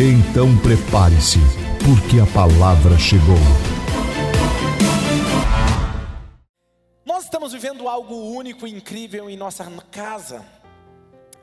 Então 0.00 0.56
prepare-se, 0.58 1.40
porque 1.84 2.20
a 2.20 2.26
palavra 2.32 2.96
chegou. 2.96 3.34
Nós 7.04 7.24
estamos 7.24 7.52
vivendo 7.52 7.88
algo 7.88 8.14
único 8.14 8.64
e 8.64 8.70
incrível 8.70 9.28
em 9.28 9.36
nossa 9.36 9.64
casa. 9.90 10.46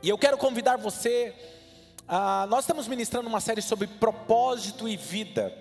E 0.01 0.07
eu 0.07 0.17
quero 0.17 0.37
convidar 0.37 0.77
você. 0.77 1.35
A, 2.07 2.47
nós 2.47 2.61
estamos 2.61 2.87
ministrando 2.87 3.27
uma 3.27 3.41
série 3.41 3.61
sobre 3.61 3.87
propósito 3.87 4.87
e 4.87 4.95
vida. 4.95 5.53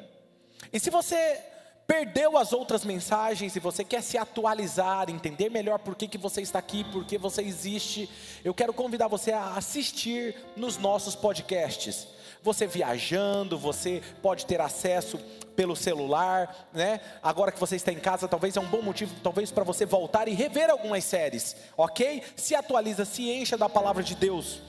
E 0.72 0.78
se 0.78 0.88
você 0.88 1.40
perdeu 1.88 2.38
as 2.38 2.52
outras 2.52 2.84
mensagens 2.84 3.56
e 3.56 3.58
você 3.58 3.82
quer 3.82 4.04
se 4.04 4.16
atualizar, 4.16 5.10
entender 5.10 5.50
melhor 5.50 5.80
por 5.80 5.96
que, 5.96 6.06
que 6.06 6.16
você 6.16 6.42
está 6.42 6.60
aqui, 6.60 6.84
por 6.84 7.04
que 7.04 7.18
você 7.18 7.42
existe, 7.42 8.08
eu 8.44 8.54
quero 8.54 8.72
convidar 8.72 9.08
você 9.08 9.32
a 9.32 9.54
assistir 9.56 10.36
nos 10.56 10.78
nossos 10.78 11.16
podcasts. 11.16 12.13
Você 12.44 12.66
viajando, 12.66 13.58
você 13.58 14.02
pode 14.20 14.44
ter 14.44 14.60
acesso 14.60 15.18
pelo 15.56 15.74
celular, 15.74 16.68
né? 16.74 17.00
Agora 17.22 17.50
que 17.50 17.58
você 17.58 17.74
está 17.74 17.90
em 17.90 17.98
casa, 17.98 18.28
talvez 18.28 18.54
é 18.54 18.60
um 18.60 18.66
bom 18.66 18.82
motivo, 18.82 19.14
talvez 19.22 19.50
para 19.50 19.64
você 19.64 19.86
voltar 19.86 20.28
e 20.28 20.34
rever 20.34 20.68
algumas 20.68 21.04
séries, 21.04 21.56
ok? 21.74 22.22
Se 22.36 22.54
atualiza, 22.54 23.06
se 23.06 23.30
encha 23.30 23.56
da 23.56 23.66
palavra 23.66 24.02
de 24.02 24.14
Deus. 24.14 24.60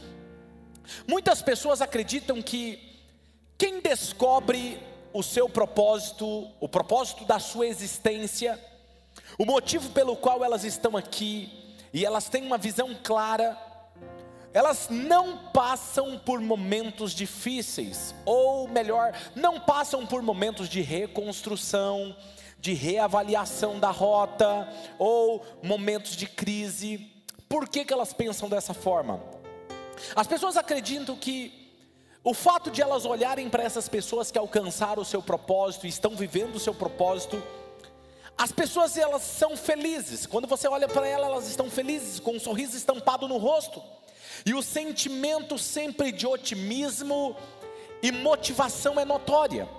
Muitas 1.05 1.41
pessoas 1.41 1.81
acreditam 1.81 2.41
que 2.41 2.79
quem 3.57 3.81
descobre 3.81 4.79
o 5.11 5.21
seu 5.21 5.49
propósito, 5.49 6.49
o 6.61 6.69
propósito 6.69 7.25
da 7.25 7.39
sua 7.39 7.67
existência, 7.67 8.57
o 9.37 9.45
motivo 9.45 9.89
pelo 9.89 10.15
qual 10.15 10.45
elas 10.45 10.63
estão 10.63 10.95
aqui, 10.95 11.51
e 11.91 12.05
elas 12.05 12.29
têm 12.29 12.45
uma 12.45 12.57
visão 12.57 12.95
clara, 13.03 13.57
elas 14.55 14.87
não 14.89 15.37
passam 15.51 16.17
por 16.17 16.39
momentos 16.39 17.11
difíceis, 17.11 18.15
ou 18.23 18.69
melhor, 18.69 19.13
não 19.35 19.59
passam 19.59 20.07
por 20.07 20.21
momentos 20.21 20.69
de 20.69 20.79
reconstrução, 20.79 22.15
de 22.57 22.73
reavaliação 22.73 23.77
da 23.77 23.91
rota, 23.91 24.65
ou 24.97 25.45
momentos 25.61 26.15
de 26.15 26.25
crise. 26.25 27.11
Por 27.49 27.67
que, 27.67 27.83
que 27.83 27.91
elas 27.91 28.13
pensam 28.13 28.47
dessa 28.47 28.73
forma? 28.73 29.21
As 30.15 30.25
pessoas 30.25 30.55
acreditam 30.55 31.17
que 31.17 31.73
o 32.23 32.33
fato 32.33 32.71
de 32.71 32.81
elas 32.81 33.03
olharem 33.03 33.49
para 33.49 33.61
essas 33.61 33.89
pessoas 33.89 34.31
que 34.31 34.37
alcançaram 34.39 35.01
o 35.01 35.05
seu 35.05 35.21
propósito 35.21 35.85
e 35.85 35.89
estão 35.89 36.15
vivendo 36.15 36.55
o 36.55 36.61
seu 36.61 36.73
propósito, 36.73 37.43
as 38.37 38.53
pessoas 38.53 38.97
elas 38.97 39.21
são 39.21 39.57
felizes. 39.57 40.25
Quando 40.25 40.47
você 40.47 40.65
olha 40.65 40.87
para 40.87 41.05
elas, 41.05 41.27
elas 41.27 41.47
estão 41.49 41.69
felizes, 41.69 42.21
com 42.21 42.37
um 42.37 42.39
sorriso 42.39 42.77
estampado 42.77 43.27
no 43.27 43.35
rosto. 43.35 43.83
E 44.43 44.53
o 44.53 44.63
sentimento 44.63 45.57
sempre 45.57 46.11
de 46.11 46.25
otimismo 46.25 47.35
e 48.01 48.11
motivação 48.11 48.99
é 48.99 49.05
notória. 49.05 49.69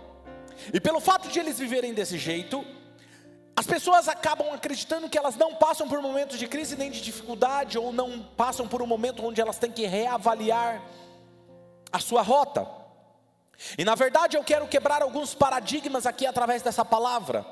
E 0.73 0.81
pelo 0.81 1.01
fato 1.01 1.29
de 1.29 1.39
eles 1.39 1.59
viverem 1.59 1.93
desse 1.93 2.17
jeito, 2.17 2.65
as 3.57 3.67
pessoas 3.67 4.08
acabam 4.08 4.53
acreditando 4.53 5.08
que 5.08 5.17
elas 5.17 5.35
não 5.36 5.55
passam 5.55 5.89
por 5.89 6.01
momentos 6.03 6.39
de 6.39 6.47
crise 6.47 6.77
nem 6.77 6.91
de 6.91 7.01
dificuldade, 7.01 7.79
ou 7.79 7.92
não 7.92 8.23
passam 8.36 8.69
por 8.69 8.83
um 8.83 8.86
momento 8.86 9.25
onde 9.25 9.41
elas 9.41 9.58
têm 9.58 9.73
que 9.73 9.86
reavaliar 9.86 10.83
a 11.91 11.98
sua 11.98 12.23
rota. 12.23 12.67
E 13.79 13.85
na 13.85 13.95
verdade 13.95 14.36
eu 14.36 14.45
quero 14.45 14.67
quebrar 14.69 15.03
alguns 15.03 15.35
paradigmas 15.35 16.05
aqui 16.05 16.27
através 16.27 16.63
dessa 16.63 16.85
palavra. 16.85 17.47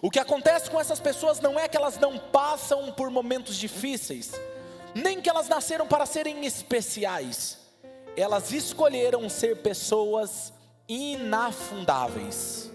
O 0.00 0.10
que 0.10 0.20
acontece 0.20 0.70
com 0.70 0.80
essas 0.80 1.00
pessoas 1.00 1.40
não 1.40 1.58
é 1.58 1.66
que 1.66 1.76
elas 1.76 1.98
não 1.98 2.16
passam 2.18 2.92
por 2.92 3.10
momentos 3.10 3.56
difíceis, 3.56 4.32
nem 4.94 5.20
que 5.20 5.28
elas 5.28 5.48
nasceram 5.48 5.86
para 5.86 6.06
serem 6.06 6.44
especiais, 6.44 7.58
elas 8.16 8.52
escolheram 8.52 9.28
ser 9.28 9.62
pessoas 9.62 10.52
inafundáveis. 10.88 12.70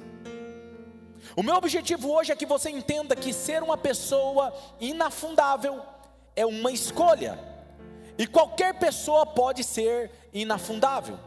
O 1.35 1.44
meu 1.44 1.55
objetivo 1.55 2.11
hoje 2.11 2.31
é 2.31 2.35
que 2.35 2.45
você 2.45 2.69
entenda 2.69 3.16
que 3.16 3.31
ser 3.31 3.61
uma 3.61 3.78
pessoa 3.78 4.53
inafundável 4.79 5.81
é 6.35 6.45
uma 6.45 6.72
escolha, 6.72 7.38
e 8.17 8.25
qualquer 8.25 8.73
pessoa 8.79 9.25
pode 9.25 9.63
ser 9.63 10.09
inafundável. 10.34 11.19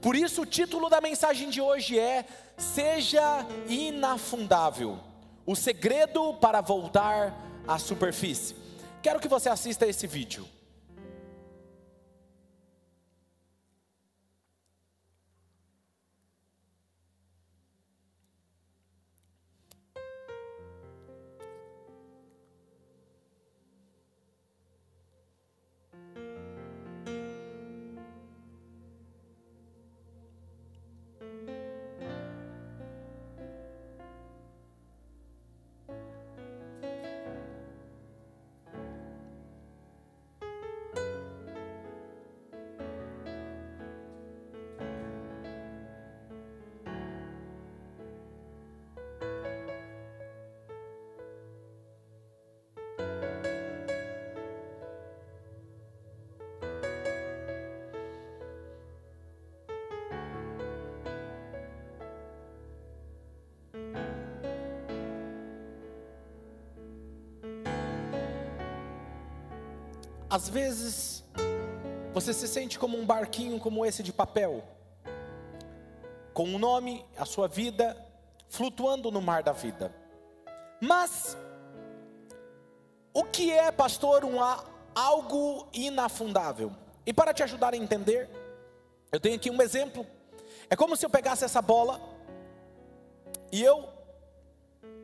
Por 0.00 0.14
isso, 0.14 0.42
o 0.42 0.46
título 0.46 0.88
da 0.88 1.00
mensagem 1.00 1.50
de 1.50 1.60
hoje 1.60 1.98
é: 1.98 2.24
Seja 2.56 3.44
inafundável 3.68 4.98
o 5.44 5.54
segredo 5.54 6.34
para 6.34 6.60
voltar 6.60 7.34
à 7.66 7.78
superfície. 7.78 8.65
Quero 9.06 9.20
que 9.20 9.28
você 9.28 9.48
assista 9.48 9.86
esse 9.86 10.04
vídeo. 10.04 10.44
Às 70.28 70.48
vezes, 70.48 71.24
você 72.12 72.32
se 72.32 72.48
sente 72.48 72.78
como 72.78 72.98
um 72.98 73.06
barquinho 73.06 73.60
como 73.60 73.86
esse 73.86 74.02
de 74.02 74.12
papel, 74.12 74.64
com 76.34 76.44
o 76.44 76.54
um 76.54 76.58
nome, 76.58 77.06
a 77.16 77.24
sua 77.24 77.46
vida, 77.46 77.96
flutuando 78.48 79.10
no 79.12 79.22
mar 79.22 79.44
da 79.44 79.52
vida. 79.52 79.94
Mas, 80.80 81.36
o 83.14 83.22
que 83.22 83.52
é, 83.52 83.70
pastor, 83.70 84.24
um, 84.24 84.38
algo 84.94 85.68
inafundável? 85.72 86.72
E 87.06 87.12
para 87.12 87.32
te 87.32 87.44
ajudar 87.44 87.72
a 87.72 87.76
entender, 87.76 88.28
eu 89.12 89.20
tenho 89.20 89.36
aqui 89.36 89.48
um 89.48 89.62
exemplo. 89.62 90.04
É 90.68 90.74
como 90.74 90.96
se 90.96 91.06
eu 91.06 91.10
pegasse 91.10 91.44
essa 91.44 91.62
bola 91.62 92.00
e 93.52 93.62
eu 93.62 93.88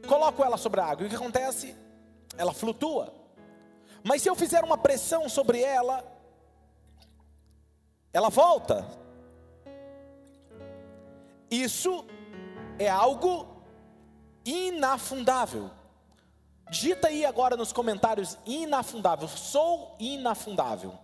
coloco 0.08 0.42
ela 0.42 0.56
sobre 0.56 0.80
a 0.80 0.86
água. 0.86 1.04
E 1.04 1.06
o 1.06 1.10
que 1.10 1.16
acontece? 1.16 1.76
Ela 2.36 2.52
flutua. 2.52 3.21
Mas 4.02 4.22
se 4.22 4.28
eu 4.28 4.34
fizer 4.34 4.64
uma 4.64 4.76
pressão 4.76 5.28
sobre 5.28 5.60
ela, 5.62 6.04
ela 8.12 8.28
volta. 8.28 8.86
Isso 11.50 12.04
é 12.78 12.88
algo 12.88 13.62
inafundável. 14.44 15.70
Digita 16.70 17.08
aí 17.08 17.24
agora 17.24 17.56
nos 17.56 17.72
comentários 17.72 18.38
inafundável. 18.46 19.28
Sou 19.28 19.94
inafundável. 20.00 20.94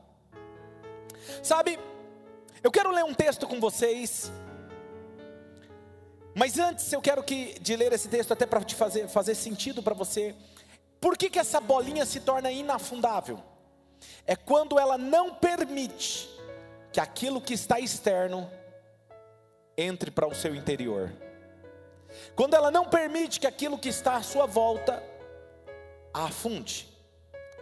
Sabe, 1.42 1.78
eu 2.62 2.70
quero 2.70 2.90
ler 2.90 3.04
um 3.04 3.14
texto 3.14 3.46
com 3.46 3.60
vocês. 3.60 4.32
Mas 6.34 6.58
antes 6.58 6.92
eu 6.92 7.00
quero 7.00 7.22
que 7.22 7.58
de 7.60 7.76
ler 7.76 7.92
esse 7.92 8.08
texto 8.08 8.32
até 8.32 8.46
para 8.46 8.64
te 8.64 8.74
fazer 8.74 9.08
fazer 9.08 9.34
sentido 9.34 9.82
para 9.82 9.94
você. 9.94 10.34
Por 11.00 11.16
que, 11.16 11.30
que 11.30 11.38
essa 11.38 11.60
bolinha 11.60 12.04
se 12.04 12.20
torna 12.20 12.50
inafundável? 12.50 13.42
É 14.26 14.34
quando 14.36 14.78
ela 14.78 14.98
não 14.98 15.34
permite 15.34 16.28
que 16.92 17.00
aquilo 17.00 17.40
que 17.40 17.54
está 17.54 17.78
externo 17.78 18.50
entre 19.76 20.10
para 20.10 20.26
o 20.26 20.34
seu 20.34 20.54
interior. 20.54 21.12
Quando 22.34 22.54
ela 22.54 22.70
não 22.70 22.84
permite 22.84 23.38
que 23.38 23.46
aquilo 23.46 23.78
que 23.78 23.88
está 23.88 24.16
à 24.16 24.22
sua 24.22 24.46
volta 24.46 25.02
afunde. 26.12 26.88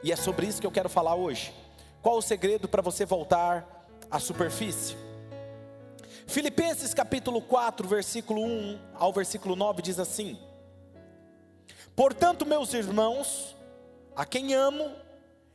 E 0.03 0.13
é 0.13 0.17
sobre 0.17 0.47
isso 0.47 0.61
que 0.61 0.67
eu 0.67 0.73
quero 0.73 0.89
falar 0.89 1.15
hoje. 1.15 1.53
Qual 2.01 2.17
o 2.17 2.23
segredo 2.23 2.69
para 2.69 2.81
você 2.81 3.05
voltar 3.05 3.87
à 4.11 4.19
superfície? 4.19 4.97
Filipenses 6.27 6.95
capítulo 6.95 7.41
4, 7.43 7.87
versículo 7.87 8.43
1 8.43 8.79
ao 8.95 9.13
versículo 9.13 9.55
9 9.55 9.83
diz 9.83 9.99
assim: 9.99 10.39
Portanto, 11.97 12.45
meus 12.45 12.75
irmãos, 12.75 13.57
a 14.15 14.27
quem 14.27 14.53
amo 14.53 14.93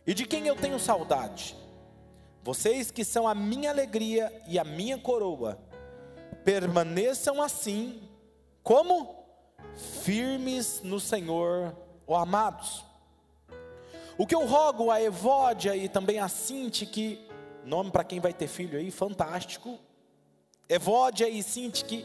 e 0.07 0.13
de 0.15 0.25
quem 0.25 0.47
eu 0.47 0.55
tenho 0.55 0.79
saudade, 0.79 1.55
vocês 2.41 2.89
que 2.89 3.05
são 3.05 3.27
a 3.27 3.35
minha 3.35 3.69
alegria 3.69 4.41
e 4.47 4.57
a 4.57 4.63
minha 4.63 4.97
coroa, 4.97 5.59
permaneçam 6.43 7.39
assim, 7.39 8.01
como? 8.63 9.21
Firmes 10.01 10.81
no 10.83 10.99
Senhor, 10.99 11.75
ó 12.07 12.15
amados. 12.15 12.83
O 14.17 14.25
que 14.25 14.33
eu 14.33 14.47
rogo 14.47 14.89
a 14.89 14.99
Evódia 14.99 15.75
e 15.75 15.87
também 15.87 16.17
a 16.17 16.27
Cinti, 16.27 16.87
que, 16.87 17.23
nome 17.63 17.91
para 17.91 18.03
quem 18.03 18.19
vai 18.19 18.33
ter 18.33 18.47
filho 18.47 18.79
aí, 18.79 18.89
fantástico, 18.89 19.77
Evódia 20.67 21.29
e 21.29 21.43
Cinti, 21.43 21.85
que, 21.85 22.03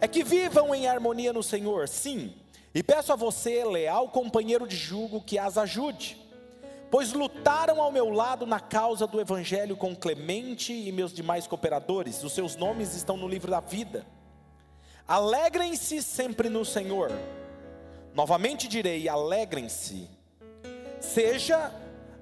é 0.00 0.06
que 0.06 0.22
vivam 0.22 0.72
em 0.72 0.86
harmonia 0.86 1.32
no 1.32 1.42
Senhor, 1.42 1.88
sim, 1.88 2.32
e 2.72 2.82
peço 2.82 3.12
a 3.12 3.16
você, 3.16 3.64
leal 3.64 4.08
companheiro 4.08 4.66
de 4.66 4.76
julgo, 4.76 5.20
que 5.20 5.38
as 5.38 5.58
ajude, 5.58 6.16
pois 6.88 7.12
lutaram 7.12 7.82
ao 7.82 7.90
meu 7.90 8.10
lado 8.10 8.46
na 8.46 8.60
causa 8.60 9.08
do 9.08 9.20
Evangelho 9.20 9.76
com 9.76 9.94
Clemente 9.94 10.72
e 10.72 10.92
meus 10.92 11.12
demais 11.12 11.48
cooperadores, 11.48 12.22
os 12.22 12.32
seus 12.32 12.54
nomes 12.54 12.94
estão 12.94 13.16
no 13.16 13.26
livro 13.26 13.50
da 13.50 13.58
vida. 13.58 14.06
Alegrem-se 15.06 16.00
sempre 16.00 16.48
no 16.48 16.64
Senhor. 16.64 17.10
Novamente 18.14 18.68
direi: 18.68 19.08
alegrem-se. 19.08 20.08
Seja 21.00 21.72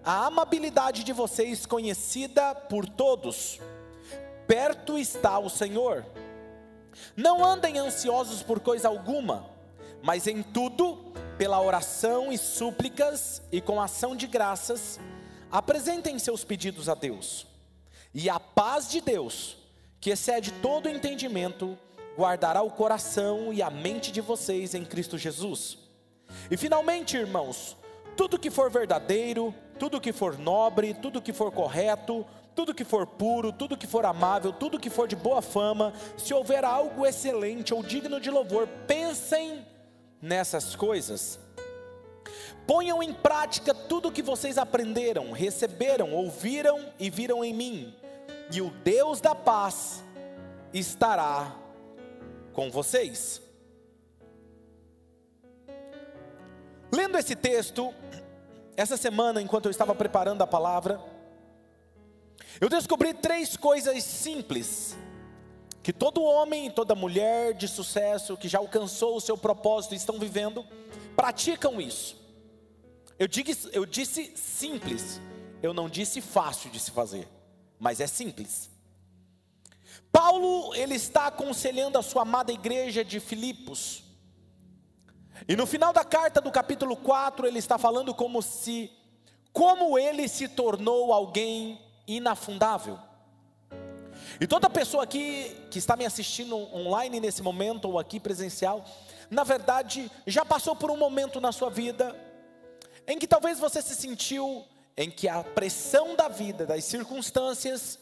a 0.02 0.26
amabilidade 0.26 1.04
de 1.04 1.12
vocês 1.12 1.66
conhecida 1.66 2.54
por 2.54 2.88
todos. 2.88 3.60
Perto 4.46 4.96
está 4.96 5.38
o 5.38 5.50
Senhor. 5.50 6.06
Não 7.14 7.44
andem 7.44 7.78
ansiosos 7.78 8.42
por 8.42 8.58
coisa 8.60 8.88
alguma 8.88 9.57
mas 10.02 10.26
em 10.26 10.42
tudo, 10.42 11.12
pela 11.36 11.60
oração 11.60 12.32
e 12.32 12.38
súplicas 12.38 13.42
e 13.50 13.60
com 13.60 13.80
ação 13.80 14.16
de 14.16 14.26
graças, 14.26 14.98
apresentem 15.50 16.18
seus 16.18 16.44
pedidos 16.44 16.88
a 16.88 16.94
Deus. 16.94 17.46
E 18.14 18.28
a 18.28 18.40
paz 18.40 18.90
de 18.90 19.00
Deus, 19.00 19.56
que 20.00 20.10
excede 20.10 20.52
todo 20.52 20.88
entendimento, 20.88 21.78
guardará 22.16 22.62
o 22.62 22.70
coração 22.70 23.52
e 23.52 23.62
a 23.62 23.70
mente 23.70 24.10
de 24.10 24.20
vocês 24.20 24.74
em 24.74 24.84
Cristo 24.84 25.16
Jesus. 25.16 25.78
E 26.50 26.56
finalmente, 26.56 27.16
irmãos, 27.16 27.76
tudo 28.16 28.38
que 28.38 28.50
for 28.50 28.70
verdadeiro, 28.70 29.54
tudo 29.78 30.00
que 30.00 30.12
for 30.12 30.36
nobre, 30.36 30.94
tudo 30.94 31.22
que 31.22 31.32
for 31.32 31.52
correto, 31.52 32.26
tudo 32.54 32.74
que 32.74 32.84
for 32.84 33.06
puro, 33.06 33.52
tudo 33.52 33.76
que 33.76 33.86
for 33.86 34.04
amável, 34.04 34.52
tudo 34.52 34.80
que 34.80 34.90
for 34.90 35.06
de 35.06 35.14
boa 35.14 35.40
fama, 35.40 35.92
se 36.16 36.34
houver 36.34 36.64
algo 36.64 37.06
excelente 37.06 37.72
ou 37.72 37.84
digno 37.84 38.20
de 38.20 38.30
louvor, 38.30 38.66
pensem 38.88 39.64
nessas 40.20 40.74
coisas. 40.76 41.38
Ponham 42.66 43.02
em 43.02 43.14
prática 43.14 43.72
tudo 43.72 44.08
o 44.08 44.12
que 44.12 44.22
vocês 44.22 44.58
aprenderam, 44.58 45.32
receberam, 45.32 46.12
ouviram 46.12 46.92
e 46.98 47.08
viram 47.08 47.44
em 47.44 47.54
mim, 47.54 47.94
e 48.52 48.60
o 48.60 48.70
Deus 48.70 49.20
da 49.20 49.34
paz 49.34 50.04
estará 50.72 51.56
com 52.52 52.70
vocês. 52.70 53.40
Lendo 56.92 57.16
esse 57.16 57.34
texto, 57.34 57.94
essa 58.76 58.96
semana, 58.96 59.40
enquanto 59.40 59.66
eu 59.66 59.70
estava 59.70 59.94
preparando 59.94 60.42
a 60.42 60.46
palavra, 60.46 61.00
eu 62.60 62.68
descobri 62.68 63.14
três 63.14 63.56
coisas 63.56 64.02
simples 64.02 64.96
que 65.88 65.92
todo 65.94 66.22
homem 66.22 66.66
e 66.66 66.70
toda 66.70 66.94
mulher 66.94 67.54
de 67.54 67.66
sucesso 67.66 68.36
que 68.36 68.46
já 68.46 68.58
alcançou 68.58 69.16
o 69.16 69.20
seu 69.22 69.38
propósito 69.38 69.94
e 69.94 69.96
estão 69.96 70.18
vivendo, 70.18 70.62
praticam 71.16 71.80
isso. 71.80 72.14
Eu, 73.18 73.26
digo, 73.26 73.50
eu 73.72 73.86
disse 73.86 74.36
simples, 74.36 75.18
eu 75.62 75.72
não 75.72 75.88
disse 75.88 76.20
fácil 76.20 76.68
de 76.70 76.78
se 76.78 76.90
fazer, 76.90 77.26
mas 77.80 78.00
é 78.00 78.06
simples. 78.06 78.68
Paulo, 80.12 80.74
ele 80.74 80.94
está 80.94 81.28
aconselhando 81.28 81.96
a 81.96 82.02
sua 82.02 82.20
amada 82.20 82.52
igreja 82.52 83.02
de 83.02 83.18
Filipos. 83.18 84.04
E 85.48 85.56
no 85.56 85.66
final 85.66 85.90
da 85.90 86.04
carta 86.04 86.38
do 86.38 86.50
capítulo 86.50 86.98
4, 86.98 87.46
ele 87.46 87.60
está 87.60 87.78
falando 87.78 88.14
como 88.14 88.42
se 88.42 88.92
como 89.54 89.98
ele 89.98 90.28
se 90.28 90.48
tornou 90.48 91.14
alguém 91.14 91.80
inafundável. 92.06 93.07
E 94.40 94.46
toda 94.46 94.70
pessoa 94.70 95.04
aqui 95.04 95.56
que 95.70 95.78
está 95.78 95.96
me 95.96 96.04
assistindo 96.04 96.56
online 96.74 97.20
nesse 97.20 97.42
momento 97.42 97.86
ou 97.86 97.98
aqui 97.98 98.20
presencial, 98.20 98.84
na 99.30 99.44
verdade, 99.44 100.10
já 100.26 100.44
passou 100.44 100.76
por 100.76 100.90
um 100.90 100.96
momento 100.96 101.40
na 101.40 101.52
sua 101.52 101.70
vida 101.70 102.14
em 103.06 103.18
que 103.18 103.26
talvez 103.26 103.58
você 103.58 103.80
se 103.80 103.94
sentiu 103.94 104.64
em 104.96 105.10
que 105.10 105.28
a 105.28 105.42
pressão 105.42 106.14
da 106.14 106.28
vida, 106.28 106.66
das 106.66 106.84
circunstâncias, 106.84 107.98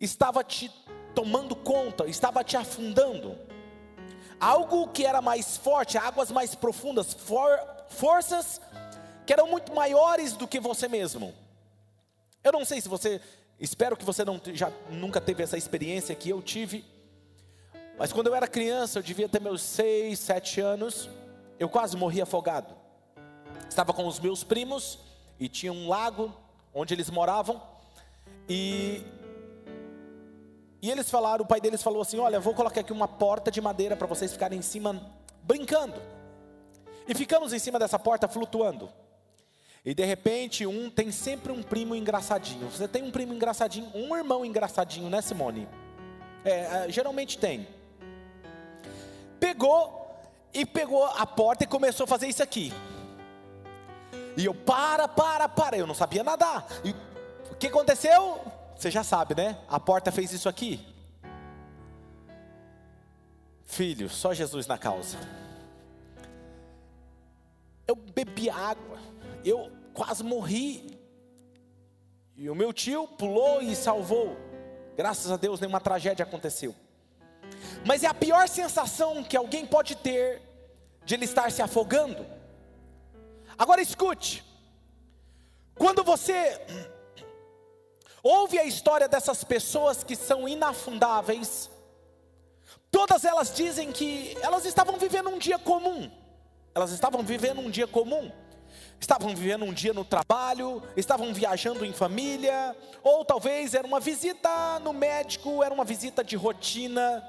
estava 0.00 0.44
te 0.44 0.70
tomando 1.14 1.56
conta, 1.56 2.06
estava 2.06 2.44
te 2.44 2.56
afundando. 2.56 3.36
Algo 4.38 4.88
que 4.88 5.04
era 5.04 5.20
mais 5.20 5.56
forte, 5.56 5.98
águas 5.98 6.30
mais 6.30 6.54
profundas, 6.54 7.12
for, 7.12 7.58
forças 7.88 8.60
que 9.26 9.32
eram 9.32 9.48
muito 9.48 9.74
maiores 9.74 10.34
do 10.34 10.46
que 10.46 10.60
você 10.60 10.86
mesmo. 10.86 11.34
Eu 12.44 12.52
não 12.52 12.64
sei 12.64 12.80
se 12.80 12.88
você 12.88 13.20
Espero 13.60 13.96
que 13.96 14.04
você 14.04 14.24
não, 14.24 14.40
já 14.52 14.70
nunca 14.88 15.20
teve 15.20 15.42
essa 15.42 15.56
experiência 15.56 16.14
que 16.14 16.30
eu 16.30 16.40
tive. 16.40 16.84
Mas 17.98 18.12
quando 18.12 18.28
eu 18.28 18.34
era 18.34 18.46
criança, 18.46 19.00
eu 19.00 19.02
devia 19.02 19.28
ter 19.28 19.40
meus 19.40 19.60
seis, 19.60 20.20
sete 20.20 20.60
anos, 20.60 21.08
eu 21.58 21.68
quase 21.68 21.96
morri 21.96 22.22
afogado. 22.22 22.74
Estava 23.68 23.92
com 23.92 24.06
os 24.06 24.20
meus 24.20 24.44
primos 24.44 25.00
e 25.40 25.48
tinha 25.48 25.72
um 25.72 25.88
lago 25.88 26.32
onde 26.72 26.94
eles 26.94 27.10
moravam 27.10 27.60
e 28.48 29.02
e 30.80 30.92
eles 30.92 31.10
falaram, 31.10 31.44
o 31.44 31.48
pai 31.48 31.60
deles 31.60 31.82
falou 31.82 32.00
assim: 32.00 32.18
"Olha, 32.18 32.38
vou 32.38 32.54
colocar 32.54 32.80
aqui 32.80 32.92
uma 32.92 33.08
porta 33.08 33.50
de 33.50 33.60
madeira 33.60 33.96
para 33.96 34.06
vocês 34.06 34.30
ficarem 34.30 34.60
em 34.60 34.62
cima 34.62 35.12
brincando". 35.42 36.00
E 37.08 37.14
ficamos 37.14 37.52
em 37.52 37.58
cima 37.58 37.80
dessa 37.80 37.98
porta 37.98 38.28
flutuando. 38.28 38.88
E 39.88 39.94
de 39.94 40.04
repente, 40.04 40.66
um 40.66 40.90
tem 40.90 41.10
sempre 41.10 41.50
um 41.50 41.62
primo 41.62 41.96
engraçadinho. 41.96 42.68
Você 42.68 42.86
tem 42.86 43.02
um 43.02 43.10
primo 43.10 43.32
engraçadinho, 43.32 43.90
um 43.94 44.14
irmão 44.14 44.44
engraçadinho, 44.44 45.08
né, 45.08 45.22
Simone? 45.22 45.66
É, 46.44 46.50
é, 46.84 46.90
geralmente 46.90 47.38
tem. 47.38 47.66
Pegou 49.40 50.14
e 50.52 50.66
pegou 50.66 51.06
a 51.06 51.24
porta 51.24 51.64
e 51.64 51.66
começou 51.66 52.04
a 52.04 52.06
fazer 52.06 52.26
isso 52.26 52.42
aqui. 52.42 52.70
E 54.36 54.44
eu, 54.44 54.52
para, 54.54 55.08
para, 55.08 55.48
para. 55.48 55.78
Eu 55.78 55.86
não 55.86 55.94
sabia 55.94 56.22
nadar. 56.22 56.66
E 56.84 56.90
o 57.50 57.54
que 57.54 57.68
aconteceu? 57.68 58.42
Você 58.76 58.90
já 58.90 59.02
sabe, 59.02 59.34
né? 59.34 59.56
A 59.70 59.80
porta 59.80 60.12
fez 60.12 60.34
isso 60.34 60.50
aqui. 60.50 60.86
Filho, 63.64 64.10
só 64.10 64.34
Jesus 64.34 64.66
na 64.66 64.76
causa. 64.76 65.16
Eu 67.86 67.96
bebi 67.96 68.50
água 68.50 68.98
eu 69.44 69.70
quase 69.98 70.22
morri. 70.22 70.96
E 72.36 72.48
o 72.48 72.54
meu 72.54 72.72
tio 72.72 73.08
pulou 73.08 73.60
e 73.60 73.74
salvou. 73.74 74.36
Graças 74.96 75.28
a 75.32 75.36
Deus, 75.36 75.58
nenhuma 75.58 75.80
tragédia 75.80 76.22
aconteceu. 76.24 76.72
Mas 77.84 78.04
é 78.04 78.06
a 78.06 78.14
pior 78.14 78.48
sensação 78.48 79.24
que 79.24 79.36
alguém 79.36 79.66
pode 79.66 79.96
ter 79.96 80.40
de 81.04 81.14
ele 81.14 81.24
estar 81.24 81.50
se 81.50 81.60
afogando. 81.60 82.24
Agora 83.58 83.82
escute. 83.82 84.44
Quando 85.74 86.04
você 86.04 86.60
ouve 88.22 88.56
a 88.56 88.64
história 88.64 89.08
dessas 89.08 89.42
pessoas 89.42 90.04
que 90.04 90.14
são 90.14 90.48
inafundáveis, 90.48 91.68
todas 92.88 93.24
elas 93.24 93.52
dizem 93.52 93.90
que 93.90 94.36
elas 94.42 94.64
estavam 94.64 94.96
vivendo 94.96 95.28
um 95.28 95.38
dia 95.38 95.58
comum. 95.58 96.08
Elas 96.72 96.92
estavam 96.92 97.24
vivendo 97.24 97.60
um 97.60 97.70
dia 97.70 97.88
comum 97.88 98.30
estavam 99.00 99.34
vivendo 99.34 99.64
um 99.64 99.72
dia 99.72 99.92
no 99.92 100.04
trabalho, 100.04 100.82
estavam 100.96 101.32
viajando 101.32 101.84
em 101.84 101.92
família, 101.92 102.76
ou 103.02 103.24
talvez 103.24 103.74
era 103.74 103.86
uma 103.86 104.00
visita 104.00 104.78
no 104.80 104.92
médico, 104.92 105.62
era 105.62 105.72
uma 105.72 105.84
visita 105.84 106.24
de 106.24 106.36
rotina, 106.36 107.24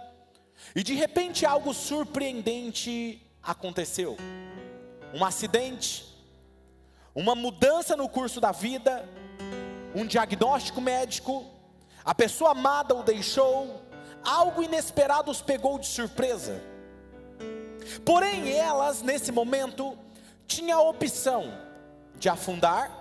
e 0.76 0.84
de 0.84 0.94
repente 0.94 1.46
algo 1.46 1.74
surpreendente 1.74 3.22
aconteceu. 3.42 4.18
Um 5.14 5.24
acidente, 5.24 6.06
uma 7.16 7.36
mudança 7.36 7.96
no 7.96 8.08
curso 8.08 8.40
da 8.40 8.52
vida, 8.52 9.08
um 9.96 10.06
diagnóstico 10.06 10.82
médico, 10.82 11.46
a 12.04 12.14
pessoa 12.14 12.52
amada 12.52 12.96
o 12.96 13.04
deixou, 13.04 13.82
algo 14.24 14.62
inesperado 14.62 15.32
os 15.32 15.42
pegou 15.42 15.80
de 15.80 15.88
surpresa. 15.88 16.62
Porém, 18.06 18.52
elas, 18.52 19.02
nesse 19.02 19.32
momento, 19.32 19.98
tinham 20.50 20.80
a 20.80 20.90
opção 20.90 21.54
de 22.16 22.28
afundar 22.28 22.92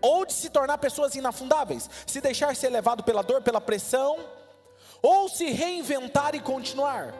ou 0.00 0.24
de 0.24 0.32
se 0.32 0.48
tornar 0.48 0.78
pessoas 0.78 1.16
inafundáveis, 1.16 1.90
se 2.06 2.20
deixar 2.20 2.54
ser 2.54 2.70
levado 2.70 3.02
pela 3.02 3.22
dor, 3.22 3.42
pela 3.42 3.60
pressão, 3.60 4.16
ou 5.02 5.28
se 5.28 5.50
reinventar 5.50 6.34
e 6.34 6.40
continuar. 6.40 7.12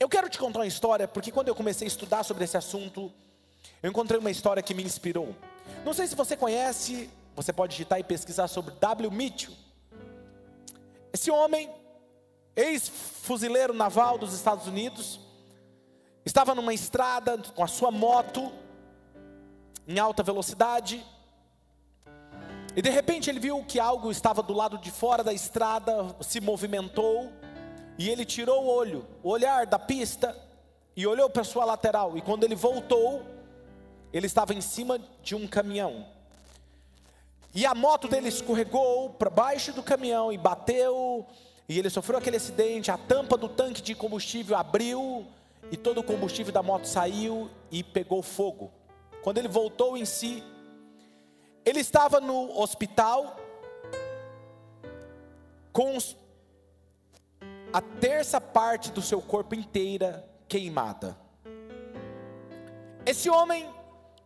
Eu 0.00 0.08
quero 0.08 0.28
te 0.28 0.38
contar 0.38 0.60
uma 0.60 0.66
história, 0.66 1.06
porque 1.06 1.30
quando 1.30 1.48
eu 1.48 1.54
comecei 1.54 1.86
a 1.86 1.88
estudar 1.88 2.24
sobre 2.24 2.44
esse 2.44 2.56
assunto, 2.56 3.12
eu 3.82 3.90
encontrei 3.90 4.18
uma 4.18 4.30
história 4.30 4.62
que 4.62 4.72
me 4.72 4.82
inspirou. 4.82 5.34
Não 5.84 5.92
sei 5.92 6.06
se 6.06 6.14
você 6.14 6.36
conhece, 6.36 7.10
você 7.36 7.52
pode 7.52 7.72
digitar 7.72 8.00
e 8.00 8.04
pesquisar 8.04 8.48
sobre 8.48 8.74
W. 8.74 9.10
Mitchell. 9.10 9.52
Esse 11.12 11.30
homem, 11.30 11.70
ex-fuzileiro 12.56 13.74
naval 13.74 14.16
dos 14.16 14.32
Estados 14.32 14.66
Unidos, 14.66 15.20
estava 16.24 16.54
numa 16.54 16.72
estrada 16.72 17.38
com 17.54 17.62
a 17.62 17.66
sua 17.66 17.90
moto 17.90 18.50
em 19.86 19.98
alta 19.98 20.22
velocidade. 20.22 21.04
E 22.76 22.82
de 22.82 22.90
repente 22.90 23.30
ele 23.30 23.38
viu 23.38 23.62
que 23.64 23.78
algo 23.78 24.10
estava 24.10 24.42
do 24.42 24.52
lado 24.52 24.78
de 24.78 24.90
fora 24.90 25.22
da 25.22 25.32
estrada, 25.32 26.16
se 26.20 26.40
movimentou, 26.40 27.30
e 27.98 28.08
ele 28.08 28.24
tirou 28.24 28.64
o 28.64 28.66
olho, 28.66 29.06
o 29.22 29.30
olhar 29.30 29.66
da 29.66 29.78
pista, 29.78 30.36
e 30.96 31.06
olhou 31.06 31.28
para 31.28 31.42
a 31.42 31.44
sua 31.44 31.64
lateral. 31.64 32.16
E 32.16 32.22
quando 32.22 32.44
ele 32.44 32.54
voltou, 32.54 33.22
ele 34.12 34.26
estava 34.26 34.54
em 34.54 34.60
cima 34.60 34.98
de 35.22 35.34
um 35.34 35.46
caminhão. 35.46 36.06
E 37.54 37.64
a 37.64 37.74
moto 37.74 38.08
dele 38.08 38.28
escorregou 38.28 39.10
para 39.10 39.30
baixo 39.30 39.72
do 39.72 39.82
caminhão 39.82 40.32
e 40.32 40.38
bateu, 40.38 41.24
e 41.68 41.78
ele 41.78 41.88
sofreu 41.88 42.18
aquele 42.18 42.36
acidente. 42.36 42.90
A 42.90 42.98
tampa 42.98 43.36
do 43.36 43.48
tanque 43.48 43.80
de 43.80 43.94
combustível 43.94 44.56
abriu, 44.56 45.24
e 45.70 45.76
todo 45.76 45.98
o 45.98 46.04
combustível 46.04 46.52
da 46.52 46.62
moto 46.62 46.86
saiu 46.86 47.50
e 47.70 47.82
pegou 47.82 48.22
fogo. 48.22 48.72
Quando 49.22 49.38
ele 49.38 49.48
voltou 49.48 49.96
em 49.96 50.04
si, 50.04 50.42
ele 51.64 51.80
estava 51.80 52.20
no 52.20 52.58
hospital 52.60 53.36
com 55.72 55.96
a 57.72 57.80
terça 57.80 58.40
parte 58.40 58.90
do 58.92 59.02
seu 59.02 59.20
corpo 59.20 59.54
inteira 59.54 60.28
queimada. 60.46 61.16
Esse 63.06 63.28
homem 63.28 63.68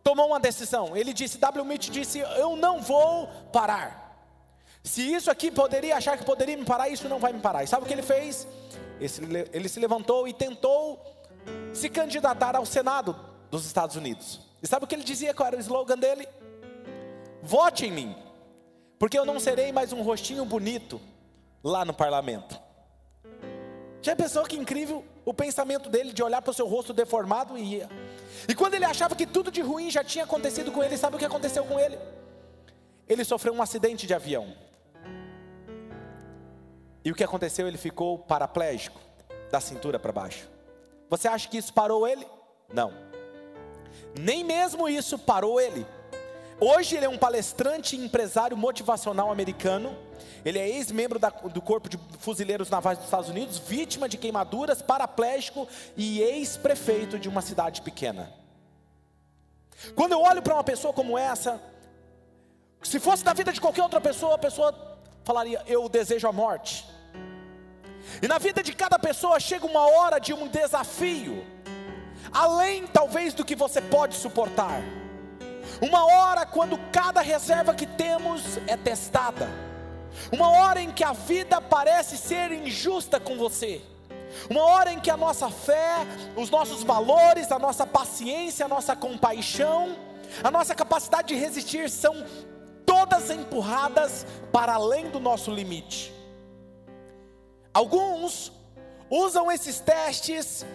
tomou 0.03 0.27
uma 0.27 0.39
decisão. 0.39 0.95
Ele 0.95 1.13
disse, 1.13 1.37
W. 1.37 1.65
Mitch 1.65 1.89
disse, 1.89 2.19
eu 2.19 2.55
não 2.55 2.81
vou 2.81 3.27
parar. 3.51 4.07
Se 4.83 5.01
isso 5.01 5.31
aqui 5.31 5.51
poderia 5.51 5.97
achar 5.97 6.17
que 6.17 6.23
poderia 6.23 6.55
me 6.55 6.65
parar, 6.65 6.89
isso 6.89 7.09
não 7.09 7.19
vai 7.19 7.33
me 7.33 7.39
parar. 7.39 7.63
E 7.63 7.67
sabe 7.67 7.83
o 7.83 7.87
que 7.87 7.93
ele 7.93 8.01
fez? 8.01 8.47
Ele 8.99 9.69
se 9.69 9.79
levantou 9.79 10.27
e 10.27 10.33
tentou 10.33 11.01
se 11.73 11.89
candidatar 11.89 12.55
ao 12.55 12.65
Senado 12.65 13.15
dos 13.49 13.65
Estados 13.65 13.95
Unidos. 13.95 14.41
E 14.61 14.67
sabe 14.67 14.85
o 14.85 14.87
que 14.87 14.95
ele 14.95 15.03
dizia? 15.03 15.33
Qual 15.33 15.47
era 15.47 15.57
o 15.57 15.59
slogan 15.59 15.97
dele? 15.97 16.27
Vote 17.41 17.85
em 17.85 17.91
mim, 17.91 18.15
porque 18.97 19.17
eu 19.17 19.25
não 19.25 19.39
serei 19.39 19.71
mais 19.71 19.93
um 19.93 20.01
rostinho 20.01 20.43
bonito 20.45 20.99
lá 21.63 21.85
no 21.85 21.93
parlamento. 21.93 22.59
Já 24.01 24.15
pensou 24.15 24.43
que 24.45 24.57
incrível 24.57 25.05
o 25.25 25.33
pensamento 25.33 25.89
dele 25.89 26.13
de 26.13 26.23
olhar 26.23 26.41
para 26.41 26.51
o 26.51 26.53
seu 26.53 26.67
rosto 26.67 26.93
deformado 26.93 27.57
e 27.57 27.75
ia? 27.75 27.89
E 28.47 28.55
quando 28.55 28.73
ele 28.73 28.85
achava 28.85 29.15
que 29.15 29.25
tudo 29.25 29.51
de 29.51 29.61
ruim 29.61 29.89
já 29.89 30.03
tinha 30.03 30.23
acontecido 30.23 30.71
com 30.71 30.83
ele, 30.83 30.97
sabe 30.97 31.15
o 31.15 31.19
que 31.19 31.25
aconteceu 31.25 31.65
com 31.65 31.79
ele? 31.79 31.97
Ele 33.07 33.23
sofreu 33.23 33.53
um 33.53 33.61
acidente 33.61 34.07
de 34.07 34.13
avião. 34.13 34.53
E 37.03 37.11
o 37.11 37.15
que 37.15 37.23
aconteceu? 37.23 37.67
Ele 37.67 37.77
ficou 37.77 38.19
paraplégico, 38.19 38.99
da 39.51 39.59
cintura 39.59 39.97
para 39.97 40.11
baixo. 40.11 40.47
Você 41.09 41.27
acha 41.27 41.49
que 41.49 41.57
isso 41.57 41.73
parou 41.73 42.07
ele? 42.07 42.25
Não. 42.71 42.93
Nem 44.17 44.43
mesmo 44.43 44.87
isso 44.87 45.17
parou 45.17 45.59
ele. 45.59 45.85
Hoje 46.59 46.95
ele 46.95 47.05
é 47.05 47.09
um 47.09 47.17
palestrante 47.17 47.95
e 47.95 48.05
empresário 48.05 48.55
motivacional 48.55 49.31
americano. 49.31 49.97
Ele 50.43 50.59
é 50.59 50.67
ex-membro 50.69 51.19
do 51.51 51.61
Corpo 51.61 51.89
de 51.89 51.97
Fuzileiros 52.19 52.69
Navais 52.69 52.97
dos 52.97 53.07
Estados 53.07 53.29
Unidos, 53.29 53.57
vítima 53.57 54.07
de 54.07 54.17
queimaduras, 54.17 54.81
paraplégico 54.81 55.67
e 55.95 56.21
ex-prefeito 56.21 57.17
de 57.17 57.27
uma 57.27 57.41
cidade 57.41 57.81
pequena. 57.81 58.33
Quando 59.95 60.11
eu 60.11 60.21
olho 60.21 60.41
para 60.41 60.53
uma 60.53 60.63
pessoa 60.63 60.93
como 60.93 61.17
essa, 61.17 61.61
se 62.83 62.99
fosse 62.99 63.23
na 63.23 63.33
vida 63.33 63.51
de 63.51 63.61
qualquer 63.61 63.83
outra 63.83 64.01
pessoa, 64.01 64.35
a 64.35 64.37
pessoa 64.37 64.73
falaria: 65.23 65.63
Eu 65.65 65.87
desejo 65.87 66.27
a 66.27 66.31
morte. 66.31 66.85
E 68.21 68.27
na 68.27 68.37
vida 68.37 68.61
de 68.61 68.73
cada 68.73 68.97
pessoa 68.97 69.39
chega 69.39 69.65
uma 69.65 69.87
hora 69.87 70.19
de 70.19 70.33
um 70.33 70.47
desafio, 70.47 71.45
além 72.31 72.87
talvez 72.87 73.33
do 73.33 73.45
que 73.45 73.55
você 73.55 73.81
pode 73.81 74.15
suportar. 74.15 74.81
Uma 75.81 76.05
hora 76.05 76.45
quando 76.45 76.77
cada 76.91 77.21
reserva 77.21 77.73
que 77.73 77.85
temos 77.85 78.57
é 78.67 78.75
testada. 78.75 79.49
Uma 80.31 80.49
hora 80.49 80.81
em 80.81 80.91
que 80.91 81.03
a 81.03 81.13
vida 81.13 81.61
parece 81.61 82.17
ser 82.17 82.51
injusta 82.51 83.19
com 83.19 83.37
você. 83.37 83.81
Uma 84.49 84.63
hora 84.63 84.91
em 84.91 84.99
que 84.99 85.09
a 85.09 85.17
nossa 85.17 85.49
fé, 85.49 86.05
os 86.35 86.49
nossos 86.49 86.83
valores, 86.83 87.51
a 87.51 87.59
nossa 87.59 87.85
paciência, 87.85 88.65
a 88.65 88.69
nossa 88.69 88.95
compaixão, 88.95 89.95
a 90.43 90.51
nossa 90.51 90.75
capacidade 90.75 91.29
de 91.29 91.35
resistir 91.35 91.89
são 91.89 92.25
todas 92.85 93.29
empurradas 93.29 94.25
para 94.51 94.73
além 94.73 95.09
do 95.09 95.19
nosso 95.19 95.51
limite. 95.51 96.18
Alguns 97.79 98.51
usam 99.09 99.49
esses 99.49 99.79
testes 99.79 100.65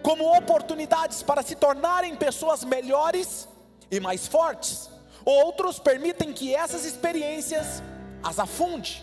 como 0.00 0.32
oportunidades 0.32 1.20
para 1.20 1.42
se 1.42 1.56
tornarem 1.56 2.14
pessoas 2.14 2.62
melhores 2.62 3.48
e 3.90 3.98
mais 3.98 4.28
fortes. 4.28 4.88
Outros 5.24 5.80
permitem 5.80 6.32
que 6.32 6.54
essas 6.54 6.84
experiências 6.84 7.82
as 8.22 8.38
afunde. 8.38 9.02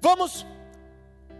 Vamos 0.00 0.46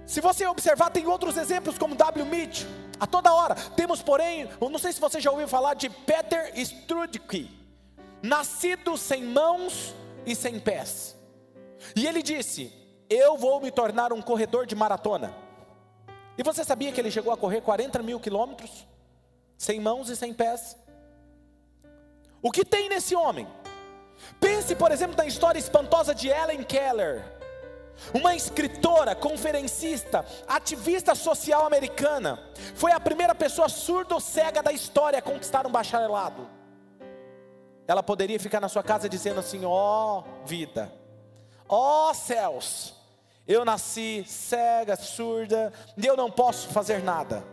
se 0.05 0.21
você 0.21 0.45
observar, 0.49 0.91
tem 0.91 1.07
outros 1.07 1.37
exemplos 1.37 1.79
como 1.79 1.95
W. 1.95 2.27
Mitch, 2.27 2.65
a 2.99 3.07
toda 3.07 3.33
hora. 3.33 3.55
Temos, 3.55 4.03
porém, 4.03 4.51
eu 4.61 4.69
não 4.69 4.81
sei 4.81 4.93
se 4.93 5.01
você 5.01 5.21
já 5.21 5.31
ouviu 5.31 5.47
falar 5.47 5.75
de 5.75 5.89
Peter 5.89 6.53
Strudke, 6.59 7.57
nascido 8.21 8.99
sem 8.99 9.23
mãos 9.23 9.95
e 10.27 10.35
sem 10.35 10.59
pés. 10.59 11.17
E 11.95 12.05
ele 12.05 12.21
disse: 12.21 12.84
Eu 13.09 13.37
vou 13.37 13.61
me 13.61 13.71
tornar 13.71 14.13
um 14.13 14.23
corredor 14.23 14.67
de 14.67 14.75
maratona. 14.75 15.35
E 16.37 16.43
você 16.43 16.65
sabia 16.65 16.91
que 16.93 17.01
ele 17.01 17.11
chegou 17.11 17.33
a 17.33 17.37
correr 17.37 17.61
40 17.61 18.03
mil 18.03 18.19
quilômetros, 18.19 18.87
sem 19.57 19.81
mãos 19.81 20.09
e 20.09 20.17
sem 20.17 20.35
pés? 20.35 20.77
O 22.43 22.51
que 22.51 22.65
tem 22.65 22.89
nesse 22.89 23.15
homem? 23.15 23.47
Pense, 24.41 24.75
por 24.75 24.91
exemplo, 24.91 25.17
na 25.17 25.27
história 25.27 25.59
espantosa 25.59 26.15
de 26.15 26.29
Ellen 26.29 26.63
Keller 26.63 27.35
uma 28.13 28.35
escritora, 28.35 29.15
conferencista, 29.15 30.25
ativista 30.47 31.15
social 31.15 31.67
americana, 31.67 32.39
foi 32.75 32.93
a 32.93 33.01
primeira 33.01 33.35
pessoa 33.35 33.69
surdo-cega 33.69 34.63
da 34.63 34.73
história 34.73 35.19
a 35.19 35.23
conquistar 35.23 35.67
um 35.67 35.71
bacharelado. 35.71 36.49
Ela 37.87 38.03
poderia 38.03 38.41
ficar 38.41 38.61
na 38.61 38.69
sua 38.69 38.83
casa 38.83 39.09
dizendo 39.09 39.41
assim: 39.41 39.65
ó 39.65 40.19
oh, 40.21 40.47
vida, 40.47 40.93
ó 41.69 42.11
oh, 42.11 42.15
céus, 42.15 42.94
eu 43.47 43.65
nasci 43.65 44.25
cega, 44.27 44.97
surda, 44.97 45.73
e 45.97 46.07
eu 46.07 46.17
não 46.17 46.31
posso 46.31 46.69
fazer 46.69 47.03
nada. 47.03 47.45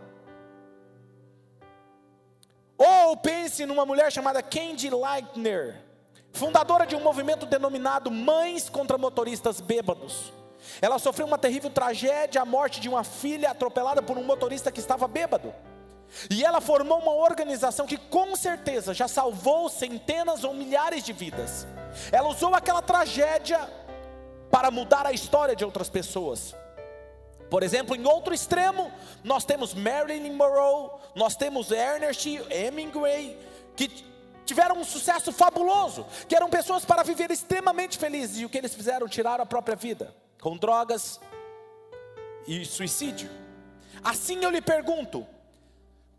Ou 2.78 3.16
pense 3.16 3.64
numa 3.66 3.86
mulher 3.86 4.10
chamada 4.10 4.42
Candy 4.42 4.90
Leitner, 4.90 5.80
fundadora 6.32 6.86
de 6.86 6.96
um 6.96 7.00
movimento 7.00 7.46
denominado 7.46 8.10
Mães 8.10 8.68
contra 8.68 8.98
Motoristas 8.98 9.60
Bêbados. 9.60 10.32
Ela 10.80 10.98
sofreu 10.98 11.26
uma 11.26 11.38
terrível 11.38 11.70
tragédia, 11.70 12.40
a 12.40 12.44
morte 12.44 12.80
de 12.80 12.88
uma 12.88 13.04
filha 13.04 13.50
atropelada 13.50 14.02
por 14.02 14.16
um 14.16 14.24
motorista 14.24 14.72
que 14.72 14.80
estava 14.80 15.06
bêbado. 15.06 15.54
E 16.30 16.44
ela 16.44 16.60
formou 16.60 16.98
uma 16.98 17.12
organização 17.12 17.86
que 17.86 17.96
com 17.96 18.36
certeza 18.36 18.92
já 18.94 19.08
salvou 19.08 19.68
centenas 19.68 20.44
ou 20.44 20.54
milhares 20.54 21.04
de 21.04 21.12
vidas. 21.12 21.66
Ela 22.10 22.28
usou 22.28 22.54
aquela 22.54 22.82
tragédia 22.82 23.68
para 24.52 24.70
mudar 24.70 25.06
a 25.06 25.12
história 25.12 25.56
de 25.56 25.64
outras 25.64 25.88
pessoas. 25.88 26.54
Por 27.48 27.62
exemplo, 27.62 27.96
em 27.96 28.06
outro 28.06 28.34
extremo, 28.34 28.92
nós 29.24 29.46
temos 29.46 29.72
Marilyn 29.72 30.32
Monroe, 30.32 30.90
nós 31.14 31.34
temos 31.34 31.70
Ernest 31.70 32.28
Hemingway, 32.50 33.38
que 33.74 33.88
tiveram 34.44 34.76
um 34.76 34.84
sucesso 34.84 35.32
fabuloso, 35.32 36.06
que 36.28 36.36
eram 36.36 36.50
pessoas 36.50 36.84
para 36.84 37.02
viver 37.02 37.30
extremamente 37.30 37.96
felizes, 37.96 38.40
e 38.40 38.44
o 38.44 38.50
que 38.50 38.58
eles 38.58 38.74
fizeram? 38.74 39.08
Tiraram 39.08 39.42
a 39.42 39.46
própria 39.46 39.74
vida, 39.74 40.14
com 40.40 40.54
drogas 40.54 41.18
e 42.46 42.64
suicídio. 42.66 43.30
Assim 44.04 44.44
eu 44.44 44.50
lhe 44.50 44.60
pergunto: 44.60 45.26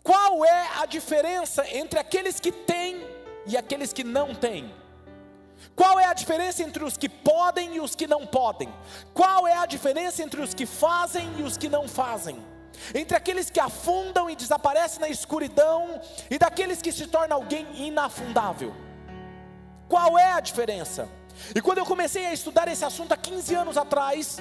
qual 0.01 0.43
é 0.43 0.69
a 0.79 0.87
diferença 0.87 1.67
entre 1.69 1.99
aqueles 1.99 2.39
que 2.39 2.51
têm 2.51 3.07
e 3.45 3.55
aqueles 3.55 3.93
que 3.93 4.03
não 4.03 4.33
têm? 4.33 4.82
Qual 5.75 5.99
é 5.99 6.05
a 6.05 6.13
diferença 6.13 6.61
entre 6.63 6.83
os 6.83 6.97
que 6.97 7.09
podem 7.09 7.75
e 7.75 7.79
os 7.79 7.95
que 7.95 8.07
não 8.07 8.25
podem? 8.25 8.71
Qual 9.13 9.47
é 9.47 9.57
a 9.57 9.65
diferença 9.65 10.21
entre 10.21 10.41
os 10.41 10.53
que 10.53 10.65
fazem 10.65 11.27
e 11.39 11.43
os 11.43 11.57
que 11.57 11.69
não 11.69 11.87
fazem? 11.87 12.37
Entre 12.93 13.15
aqueles 13.15 13.49
que 13.49 13.59
afundam 13.59 14.29
e 14.29 14.35
desaparecem 14.35 14.99
na 14.99 15.09
escuridão 15.09 16.01
e 16.29 16.37
daqueles 16.37 16.81
que 16.81 16.91
se 16.91 17.07
tornam 17.07 17.37
alguém 17.37 17.67
inafundável? 17.75 18.73
Qual 19.87 20.17
é 20.17 20.33
a 20.33 20.39
diferença? 20.39 21.07
E 21.55 21.61
quando 21.61 21.79
eu 21.79 21.85
comecei 21.85 22.25
a 22.25 22.33
estudar 22.33 22.67
esse 22.67 22.85
assunto 22.85 23.11
há 23.11 23.17
15 23.17 23.55
anos 23.55 23.77
atrás, 23.77 24.37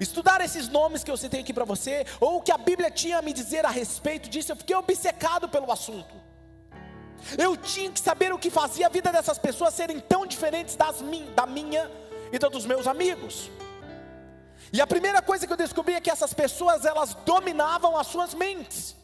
estudar 0.00 0.40
esses 0.40 0.68
nomes 0.68 1.04
que 1.04 1.10
eu 1.10 1.16
citei 1.16 1.40
aqui 1.40 1.52
para 1.52 1.64
você, 1.64 2.06
ou 2.20 2.38
o 2.38 2.42
que 2.42 2.52
a 2.52 2.58
Bíblia 2.58 2.90
tinha 2.90 3.18
a 3.18 3.22
me 3.22 3.32
dizer 3.32 3.64
a 3.66 3.70
respeito 3.70 4.28
disso, 4.28 4.52
eu 4.52 4.56
fiquei 4.56 4.74
obcecado 4.76 5.48
pelo 5.48 5.70
assunto. 5.70 6.29
Eu 7.38 7.56
tinha 7.56 7.90
que 7.90 8.00
saber 8.00 8.32
o 8.32 8.38
que 8.38 8.50
fazia 8.50 8.86
a 8.86 8.90
vida 8.90 9.12
dessas 9.12 9.38
pessoas 9.38 9.74
serem 9.74 10.00
tão 10.00 10.26
diferentes 10.26 10.76
das 10.76 11.00
min, 11.00 11.26
da 11.34 11.46
minha 11.46 11.90
e 12.32 12.38
da 12.38 12.48
dos 12.48 12.66
meus 12.66 12.86
amigos. 12.86 13.50
E 14.72 14.80
a 14.80 14.86
primeira 14.86 15.20
coisa 15.20 15.46
que 15.46 15.52
eu 15.52 15.56
descobri 15.56 15.94
é 15.94 16.00
que 16.00 16.10
essas 16.10 16.32
pessoas 16.32 16.84
elas 16.84 17.14
dominavam 17.24 17.96
as 17.96 18.06
suas 18.06 18.34
mentes. 18.34 18.96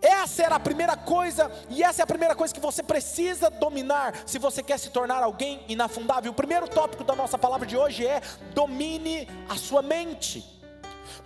Essa 0.00 0.42
era 0.42 0.56
a 0.56 0.60
primeira 0.60 0.96
coisa, 0.96 1.50
e 1.70 1.80
essa 1.80 2.02
é 2.02 2.04
a 2.04 2.06
primeira 2.06 2.34
coisa 2.34 2.52
que 2.52 2.60
você 2.60 2.82
precisa 2.82 3.48
dominar 3.48 4.14
se 4.26 4.36
você 4.36 4.60
quer 4.60 4.76
se 4.76 4.90
tornar 4.90 5.22
alguém 5.22 5.64
inafundável. 5.68 6.32
O 6.32 6.34
primeiro 6.34 6.66
tópico 6.66 7.04
da 7.04 7.14
nossa 7.14 7.38
palavra 7.38 7.66
de 7.66 7.76
hoje 7.76 8.04
é: 8.04 8.20
domine 8.52 9.28
a 9.48 9.56
sua 9.56 9.80
mente. 9.80 10.61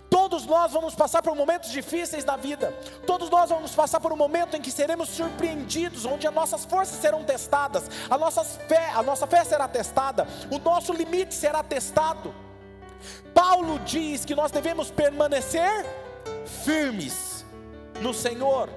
Todos 0.09 0.45
nós 0.45 0.71
vamos 0.71 0.95
passar 0.95 1.21
por 1.21 1.35
momentos 1.35 1.71
difíceis 1.71 2.23
na 2.23 2.35
vida. 2.35 2.71
Todos 3.05 3.29
nós 3.29 3.49
vamos 3.49 3.75
passar 3.75 3.99
por 3.99 4.11
um 4.11 4.17
momento 4.17 4.55
em 4.55 4.61
que 4.61 4.71
seremos 4.71 5.09
surpreendidos, 5.09 6.05
onde 6.05 6.27
as 6.27 6.33
nossas 6.33 6.65
forças 6.65 6.99
serão 6.99 7.23
testadas, 7.23 7.89
a 8.09 8.17
nossa 8.17 8.43
fé, 8.43 8.91
a 8.93 9.03
nossa 9.03 9.27
fé 9.27 9.43
será 9.43 9.67
testada, 9.67 10.27
o 10.51 10.59
nosso 10.59 10.93
limite 10.93 11.33
será 11.33 11.63
testado. 11.63 12.33
Paulo 13.33 13.79
diz 13.79 14.25
que 14.25 14.35
nós 14.35 14.51
devemos 14.51 14.89
permanecer 14.89 15.85
firmes 16.63 17.45
no 18.01 18.13
Senhor. 18.13 18.69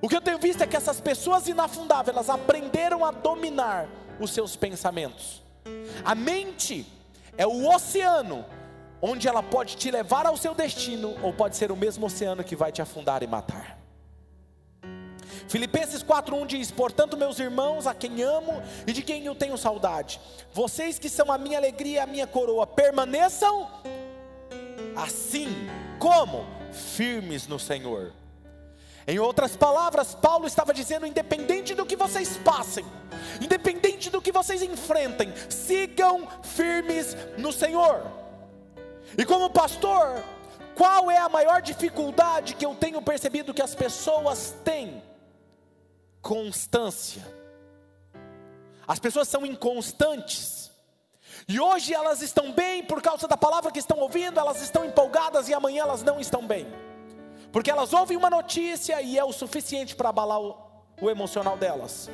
O 0.00 0.08
que 0.08 0.16
eu 0.16 0.20
tenho 0.20 0.38
visto 0.38 0.62
é 0.62 0.66
que 0.66 0.76
essas 0.76 1.00
pessoas 1.00 1.46
inafundáveis, 1.46 2.16
elas 2.16 2.28
aprenderam 2.28 3.04
a 3.04 3.12
dominar 3.12 3.86
os 4.18 4.32
seus 4.32 4.56
pensamentos. 4.56 5.42
A 6.04 6.14
mente 6.14 6.86
é 7.38 7.46
o 7.46 7.72
oceano 7.72 8.44
onde 9.02 9.26
ela 9.26 9.42
pode 9.42 9.76
te 9.76 9.90
levar 9.90 10.24
ao 10.24 10.36
seu 10.36 10.54
destino, 10.54 11.16
ou 11.20 11.32
pode 11.32 11.56
ser 11.56 11.72
o 11.72 11.76
mesmo 11.76 12.06
oceano 12.06 12.44
que 12.44 12.54
vai 12.54 12.70
te 12.70 12.80
afundar 12.80 13.22
e 13.22 13.26
matar. 13.26 13.76
Filipenses 15.48 16.02
4:1 16.02 16.46
diz: 16.46 16.70
"Portanto, 16.70 17.16
meus 17.16 17.38
irmãos, 17.40 17.86
a 17.86 17.94
quem 17.94 18.22
amo 18.22 18.62
e 18.86 18.92
de 18.92 19.02
quem 19.02 19.26
eu 19.26 19.34
tenho 19.34 19.58
saudade, 19.58 20.20
vocês 20.52 20.98
que 20.98 21.08
são 21.08 21.32
a 21.32 21.36
minha 21.36 21.58
alegria 21.58 21.96
e 21.96 21.98
a 21.98 22.06
minha 22.06 22.26
coroa, 22.26 22.66
permaneçam 22.66 23.68
assim, 24.96 25.48
como 25.98 26.46
firmes 26.72 27.46
no 27.46 27.58
Senhor. 27.58 28.12
Em 29.06 29.18
outras 29.18 29.56
palavras, 29.56 30.14
Paulo 30.14 30.46
estava 30.46 30.72
dizendo: 30.72 31.06
independente 31.06 31.74
do 31.74 31.84
que 31.84 31.96
vocês 31.96 32.36
passem, 32.38 32.84
independente 33.40 34.10
do 34.10 34.22
que 34.22 34.30
vocês 34.30 34.62
enfrentem, 34.62 35.32
sigam 35.48 36.28
firmes 36.42 37.16
no 37.36 37.52
Senhor. 37.52 38.22
E 39.16 39.24
como 39.24 39.50
pastor, 39.50 40.22
qual 40.74 41.10
é 41.10 41.18
a 41.18 41.28
maior 41.28 41.60
dificuldade 41.60 42.54
que 42.54 42.64
eu 42.64 42.74
tenho 42.74 43.02
percebido 43.02 43.52
que 43.52 43.62
as 43.62 43.74
pessoas 43.74 44.54
têm? 44.64 45.02
Constância. 46.20 47.22
As 48.86 48.98
pessoas 48.98 49.28
são 49.28 49.44
inconstantes. 49.44 50.70
E 51.48 51.60
hoje 51.60 51.92
elas 51.92 52.22
estão 52.22 52.52
bem 52.52 52.84
por 52.84 53.02
causa 53.02 53.26
da 53.26 53.36
palavra 53.36 53.70
que 53.70 53.78
estão 53.78 53.98
ouvindo, 53.98 54.38
elas 54.38 54.62
estão 54.62 54.84
empolgadas 54.84 55.48
e 55.48 55.54
amanhã 55.54 55.82
elas 55.82 56.02
não 56.02 56.20
estão 56.20 56.46
bem. 56.46 56.66
Porque 57.52 57.70
elas 57.70 57.92
ouvem 57.92 58.16
uma 58.16 58.30
notícia 58.30 59.00
e 59.02 59.18
é 59.18 59.24
o 59.24 59.32
suficiente 59.32 59.94
para 59.94 60.08
abalar 60.08 60.40
o, 60.40 60.56
o 61.00 61.10
emocional 61.10 61.56
delas. 61.56 62.08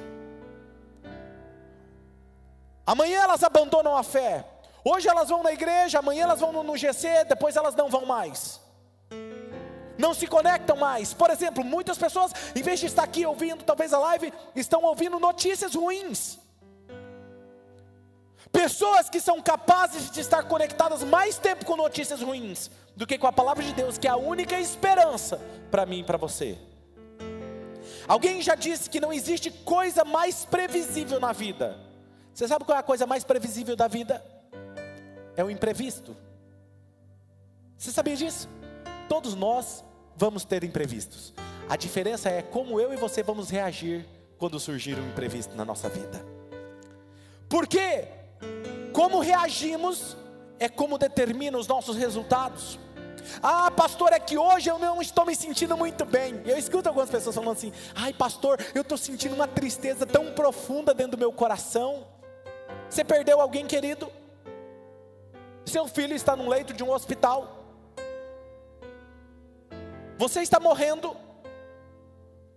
Amanhã 2.84 3.20
elas 3.20 3.42
abandonam 3.42 3.96
a 3.96 4.02
fé. 4.02 4.44
Hoje 4.84 5.08
elas 5.08 5.28
vão 5.28 5.42
na 5.42 5.52
igreja, 5.52 5.98
amanhã 5.98 6.24
elas 6.24 6.40
vão 6.40 6.52
no 6.62 6.76
GC, 6.76 7.24
depois 7.28 7.56
elas 7.56 7.74
não 7.74 7.88
vão 7.88 8.06
mais. 8.06 8.60
Não 9.98 10.14
se 10.14 10.26
conectam 10.26 10.76
mais. 10.76 11.12
Por 11.12 11.30
exemplo, 11.30 11.64
muitas 11.64 11.98
pessoas, 11.98 12.32
em 12.54 12.62
vez 12.62 12.78
de 12.78 12.86
estar 12.86 13.02
aqui 13.02 13.26
ouvindo 13.26 13.64
talvez 13.64 13.92
a 13.92 13.98
live, 13.98 14.32
estão 14.54 14.82
ouvindo 14.84 15.18
notícias 15.18 15.74
ruins. 15.74 16.38
Pessoas 18.52 19.10
que 19.10 19.20
são 19.20 19.42
capazes 19.42 20.10
de 20.10 20.20
estar 20.20 20.44
conectadas 20.44 21.02
mais 21.02 21.36
tempo 21.36 21.64
com 21.64 21.76
notícias 21.76 22.22
ruins 22.22 22.70
do 22.96 23.06
que 23.06 23.18
com 23.18 23.26
a 23.26 23.32
palavra 23.32 23.62
de 23.62 23.72
Deus, 23.72 23.98
que 23.98 24.06
é 24.06 24.10
a 24.10 24.16
única 24.16 24.58
esperança 24.58 25.40
para 25.70 25.84
mim 25.84 26.00
e 26.00 26.04
para 26.04 26.16
você. 26.16 26.56
Alguém 28.06 28.40
já 28.40 28.54
disse 28.54 28.88
que 28.88 29.00
não 29.00 29.12
existe 29.12 29.50
coisa 29.50 30.04
mais 30.04 30.44
previsível 30.44 31.20
na 31.20 31.32
vida. 31.32 31.78
Você 32.32 32.48
sabe 32.48 32.64
qual 32.64 32.76
é 32.76 32.80
a 32.80 32.84
coisa 32.84 33.06
mais 33.06 33.24
previsível 33.24 33.76
da 33.76 33.88
vida? 33.88 34.24
É 35.38 35.44
o 35.44 35.48
imprevisto. 35.48 36.16
Você 37.76 37.92
sabia 37.92 38.16
disso? 38.16 38.48
Todos 39.08 39.36
nós 39.36 39.84
vamos 40.16 40.44
ter 40.44 40.64
imprevistos. 40.64 41.32
A 41.68 41.76
diferença 41.76 42.28
é 42.28 42.42
como 42.42 42.80
eu 42.80 42.92
e 42.92 42.96
você 42.96 43.22
vamos 43.22 43.48
reagir 43.48 44.04
quando 44.36 44.58
surgir 44.58 44.98
um 44.98 45.08
imprevisto 45.08 45.54
na 45.54 45.64
nossa 45.64 45.88
vida. 45.88 46.26
Por 47.48 47.68
quê? 47.68 48.08
Como 48.92 49.20
reagimos 49.20 50.16
é 50.58 50.68
como 50.68 50.98
determina 50.98 51.56
os 51.56 51.68
nossos 51.68 51.96
resultados. 51.96 52.76
Ah, 53.40 53.70
pastor, 53.70 54.12
é 54.12 54.18
que 54.18 54.36
hoje 54.36 54.68
eu 54.68 54.76
não 54.76 55.00
estou 55.00 55.24
me 55.24 55.36
sentindo 55.36 55.76
muito 55.76 56.04
bem. 56.04 56.42
Eu 56.46 56.58
escuto 56.58 56.88
algumas 56.88 57.10
pessoas 57.10 57.36
falando 57.36 57.52
assim: 57.52 57.72
ai, 57.94 58.12
pastor, 58.12 58.58
eu 58.74 58.82
estou 58.82 58.98
sentindo 58.98 59.36
uma 59.36 59.46
tristeza 59.46 60.04
tão 60.04 60.32
profunda 60.32 60.92
dentro 60.92 61.12
do 61.12 61.18
meu 61.18 61.32
coração. 61.32 62.08
Você 62.90 63.04
perdeu 63.04 63.40
alguém 63.40 63.66
querido? 63.68 64.10
Seu 65.68 65.86
filho 65.86 66.14
está 66.14 66.34
no 66.34 66.48
leito 66.48 66.72
de 66.72 66.82
um 66.82 66.90
hospital. 66.90 67.64
Você 70.16 70.40
está 70.40 70.58
morrendo? 70.58 71.14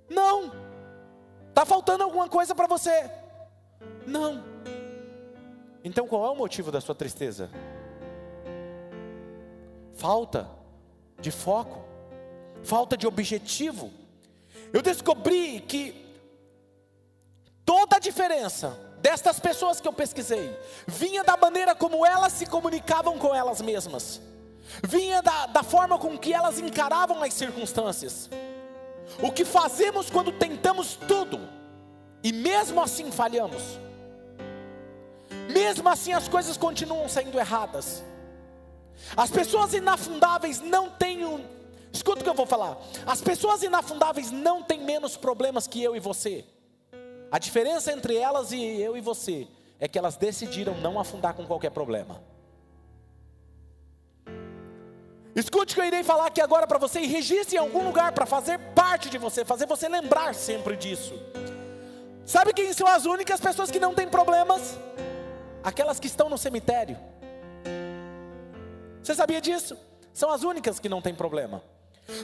Não. 0.10 0.52
Está 1.50 1.66
faltando 1.66 2.04
alguma 2.04 2.30
coisa 2.30 2.56
para 2.56 2.68
você? 2.68 3.12
Não. 4.08 4.44
Então 5.84 6.08
qual 6.08 6.26
é 6.26 6.30
o 6.32 6.36
motivo 6.36 6.72
da 6.72 6.80
sua 6.80 6.96
tristeza? 6.96 7.50
Falta 9.96 10.50
de 11.20 11.30
foco, 11.30 11.84
falta 12.64 12.96
de 12.96 13.06
objetivo. 13.06 13.92
Eu 14.72 14.82
descobri 14.82 15.60
que 15.60 16.06
toda 17.66 17.98
a 17.98 18.00
diferença 18.00 18.91
destas 19.02 19.40
pessoas 19.40 19.82
que 19.82 19.88
eu 19.88 19.94
pesquisei 19.94 20.56
vinha 20.88 21.24
da 21.24 21.36
maneira 21.36 21.74
como 21.74 22.06
elas 22.06 22.34
se 22.34 22.46
comunicavam 22.46 23.18
com 23.18 23.34
elas 23.34 23.62
mesmas, 23.62 24.22
vinha 24.84 25.22
da, 25.22 25.48
da 25.48 25.64
forma 25.64 25.98
com 25.98 26.18
que 26.18 26.34
elas 26.34 26.60
encaravam 26.60 27.22
as 27.24 27.34
circunstâncias. 27.34 28.30
O 29.22 29.32
que 29.32 29.44
fazemos 29.44 30.10
quando 30.10 30.32
tentamos 30.32 30.96
tudo 30.96 31.40
e 32.24 32.32
mesmo 32.32 32.82
assim 32.82 33.12
falhamos? 33.12 33.80
mesmo 35.52 35.88
assim 35.90 36.14
as 36.14 36.28
coisas 36.28 36.58
continuam 36.58 37.08
saindo 37.08 37.38
erradas. 37.38 38.04
As 39.16 39.30
pessoas 39.30 39.74
inafundáveis 39.74 40.62
não 40.62 40.90
têm 40.90 41.26
um, 41.26 41.44
escuta 41.92 42.22
o 42.22 42.24
que 42.24 42.30
eu 42.30 42.34
vou 42.34 42.46
falar. 42.46 42.78
As 43.06 43.22
pessoas 43.22 43.62
inafundáveis 43.64 44.32
não 44.32 44.64
têm 44.64 44.82
menos 44.82 45.18
problemas 45.18 45.68
que 45.68 45.84
eu 45.84 45.96
e 45.96 46.00
você. 46.00 46.46
A 47.32 47.40
diferença 47.40 47.92
entre 47.92 48.16
elas 48.18 48.52
e 48.52 48.62
eu 48.62 48.98
e 48.98 49.02
você 49.02 49.48
é 49.80 49.88
que 49.88 49.98
elas 49.98 50.18
decidiram 50.18 50.76
não 50.76 51.00
afundar 51.00 51.34
com 51.34 51.46
qualquer 51.48 51.72
problema. 51.72 52.22
Escute 55.34 55.74
o 55.74 55.76
que 55.76 55.82
eu 55.82 55.86
irei 55.86 56.04
falar 56.04 56.28
aqui 56.28 56.42
agora 56.42 56.68
para 56.68 56.78
você 56.78 57.00
e 57.00 57.08
registre 57.08 57.56
em 57.56 57.60
algum 57.60 57.86
lugar 57.86 58.12
para 58.12 58.26
fazer 58.26 58.60
parte 58.76 59.10
de 59.10 59.18
você, 59.18 59.46
fazer 59.46 59.66
você 59.66 59.88
lembrar 59.88 60.36
sempre 60.36 60.76
disso. 60.76 61.14
Sabe 62.26 62.54
quem 62.54 62.74
são 62.74 62.86
as 62.86 63.06
únicas 63.06 63.40
pessoas 63.40 63.72
que 63.72 63.80
não 63.80 63.96
têm 63.96 64.10
problemas? 64.10 64.78
aquelas 65.64 66.00
que 66.00 66.08
estão 66.08 66.30
no 66.30 66.38
cemitério. 66.38 66.98
Você 69.02 69.16
sabia 69.16 69.42
disso? 69.42 69.78
São 70.14 70.30
as 70.30 70.44
únicas 70.44 70.80
que 70.80 70.90
não 70.90 71.02
têm 71.02 71.14
problema. 71.14 71.64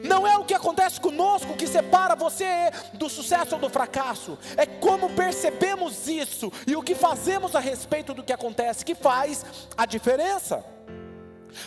Não 0.03 0.27
é 0.27 0.37
o 0.37 0.45
que 0.45 0.53
acontece 0.53 0.99
conosco 0.99 1.55
que 1.55 1.67
separa 1.67 2.15
você 2.15 2.71
do 2.93 3.09
sucesso 3.09 3.55
ou 3.55 3.61
do 3.61 3.69
fracasso, 3.69 4.37
é 4.55 4.65
como 4.65 5.09
percebemos 5.09 6.07
isso 6.07 6.51
e 6.65 6.75
o 6.75 6.81
que 6.81 6.95
fazemos 6.95 7.55
a 7.55 7.59
respeito 7.59 8.13
do 8.13 8.23
que 8.23 8.33
acontece 8.33 8.85
que 8.85 8.95
faz 8.95 9.45
a 9.77 9.85
diferença. 9.85 10.63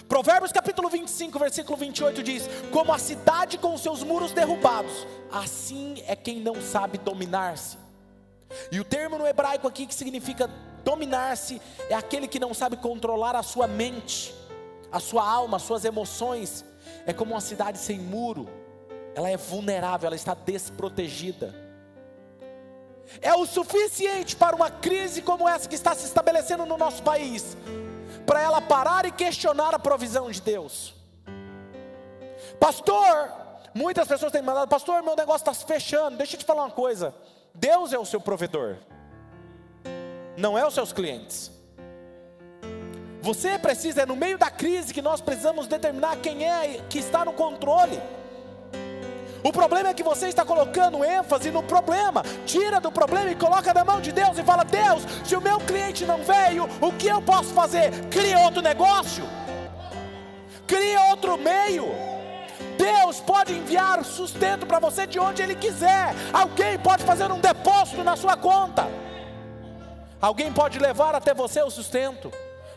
Provérbios 0.08 0.52
capítulo 0.52 0.88
25, 0.88 1.38
versículo 1.38 1.76
28 1.76 2.22
diz: 2.22 2.48
Como 2.70 2.92
a 2.92 2.98
cidade 2.98 3.58
com 3.58 3.76
seus 3.76 4.02
muros 4.02 4.32
derrubados, 4.32 5.06
assim 5.32 6.02
é 6.06 6.14
quem 6.14 6.40
não 6.40 6.60
sabe 6.60 6.98
dominar-se. 6.98 7.78
E 8.70 8.80
o 8.80 8.84
termo 8.84 9.18
no 9.18 9.26
hebraico 9.26 9.66
aqui 9.66 9.86
que 9.86 9.94
significa 9.94 10.50
dominar-se 10.84 11.60
é 11.88 11.94
aquele 11.94 12.26
que 12.26 12.38
não 12.38 12.52
sabe 12.52 12.76
controlar 12.76 13.36
a 13.36 13.42
sua 13.42 13.66
mente, 13.66 14.34
a 14.90 15.00
sua 15.00 15.28
alma, 15.28 15.56
as 15.56 15.62
suas 15.62 15.84
emoções. 15.84 16.64
É 17.06 17.12
como 17.12 17.32
uma 17.32 17.40
cidade 17.40 17.78
sem 17.78 17.98
muro, 17.98 18.48
ela 19.14 19.28
é 19.28 19.36
vulnerável, 19.36 20.06
ela 20.06 20.16
está 20.16 20.34
desprotegida. 20.34 21.54
É 23.20 23.34
o 23.34 23.44
suficiente 23.46 24.36
para 24.36 24.54
uma 24.54 24.70
crise 24.70 25.20
como 25.20 25.48
essa 25.48 25.68
que 25.68 25.74
está 25.74 25.94
se 25.94 26.06
estabelecendo 26.06 26.64
no 26.64 26.76
nosso 26.76 27.02
país, 27.02 27.56
para 28.24 28.40
ela 28.40 28.60
parar 28.60 29.04
e 29.04 29.10
questionar 29.10 29.74
a 29.74 29.78
provisão 29.78 30.30
de 30.30 30.40
Deus. 30.40 30.94
Pastor, 32.58 33.32
muitas 33.74 34.06
pessoas 34.06 34.30
têm 34.30 34.42
mandado, 34.42 34.68
pastor, 34.68 35.02
meu 35.02 35.16
negócio 35.16 35.40
está 35.40 35.54
se 35.54 35.64
fechando. 35.64 36.16
Deixa 36.16 36.36
eu 36.36 36.40
te 36.40 36.44
falar 36.44 36.64
uma 36.64 36.70
coisa: 36.70 37.14
Deus 37.54 37.92
é 37.92 37.98
o 37.98 38.04
seu 38.04 38.20
provedor, 38.20 38.76
não 40.36 40.56
é 40.56 40.64
os 40.66 40.74
seus 40.74 40.92
clientes. 40.92 41.50
Você 43.22 43.58
precisa, 43.58 44.02
é 44.02 44.06
no 44.06 44.16
meio 44.16 44.38
da 44.38 44.50
crise 44.50 44.94
que 44.94 45.02
nós 45.02 45.20
precisamos 45.20 45.66
determinar 45.66 46.16
quem 46.16 46.44
é 46.48 46.80
que 46.88 46.98
está 46.98 47.24
no 47.24 47.32
controle. 47.32 48.00
O 49.42 49.52
problema 49.52 49.90
é 49.90 49.94
que 49.94 50.02
você 50.02 50.28
está 50.28 50.44
colocando 50.44 51.04
ênfase 51.04 51.50
no 51.50 51.62
problema. 51.62 52.22
Tira 52.46 52.80
do 52.80 52.90
problema 52.90 53.30
e 53.30 53.34
coloca 53.34 53.74
na 53.74 53.84
mão 53.84 54.00
de 54.00 54.12
Deus 54.12 54.38
e 54.38 54.42
fala: 54.42 54.64
Deus, 54.64 55.02
se 55.24 55.36
o 55.36 55.40
meu 55.40 55.58
cliente 55.60 56.06
não 56.06 56.22
veio, 56.22 56.64
o 56.80 56.92
que 56.92 57.08
eu 57.08 57.20
posso 57.20 57.52
fazer? 57.52 57.90
Cria 58.10 58.38
outro 58.40 58.62
negócio, 58.62 59.24
cria 60.66 61.02
outro 61.10 61.36
meio. 61.36 61.88
Deus 62.78 63.20
pode 63.20 63.52
enviar 63.52 64.02
sustento 64.02 64.66
para 64.66 64.78
você 64.78 65.06
de 65.06 65.18
onde 65.18 65.42
Ele 65.42 65.54
quiser. 65.54 66.14
Alguém 66.32 66.78
pode 66.78 67.04
fazer 67.04 67.30
um 67.30 67.38
depósito 67.38 68.02
na 68.02 68.16
sua 68.16 68.36
conta. 68.36 68.88
Alguém 70.20 70.50
pode 70.52 70.78
levar 70.78 71.14
até 71.14 71.34
você 71.34 71.62
o 71.62 71.70
sustento 71.70 72.30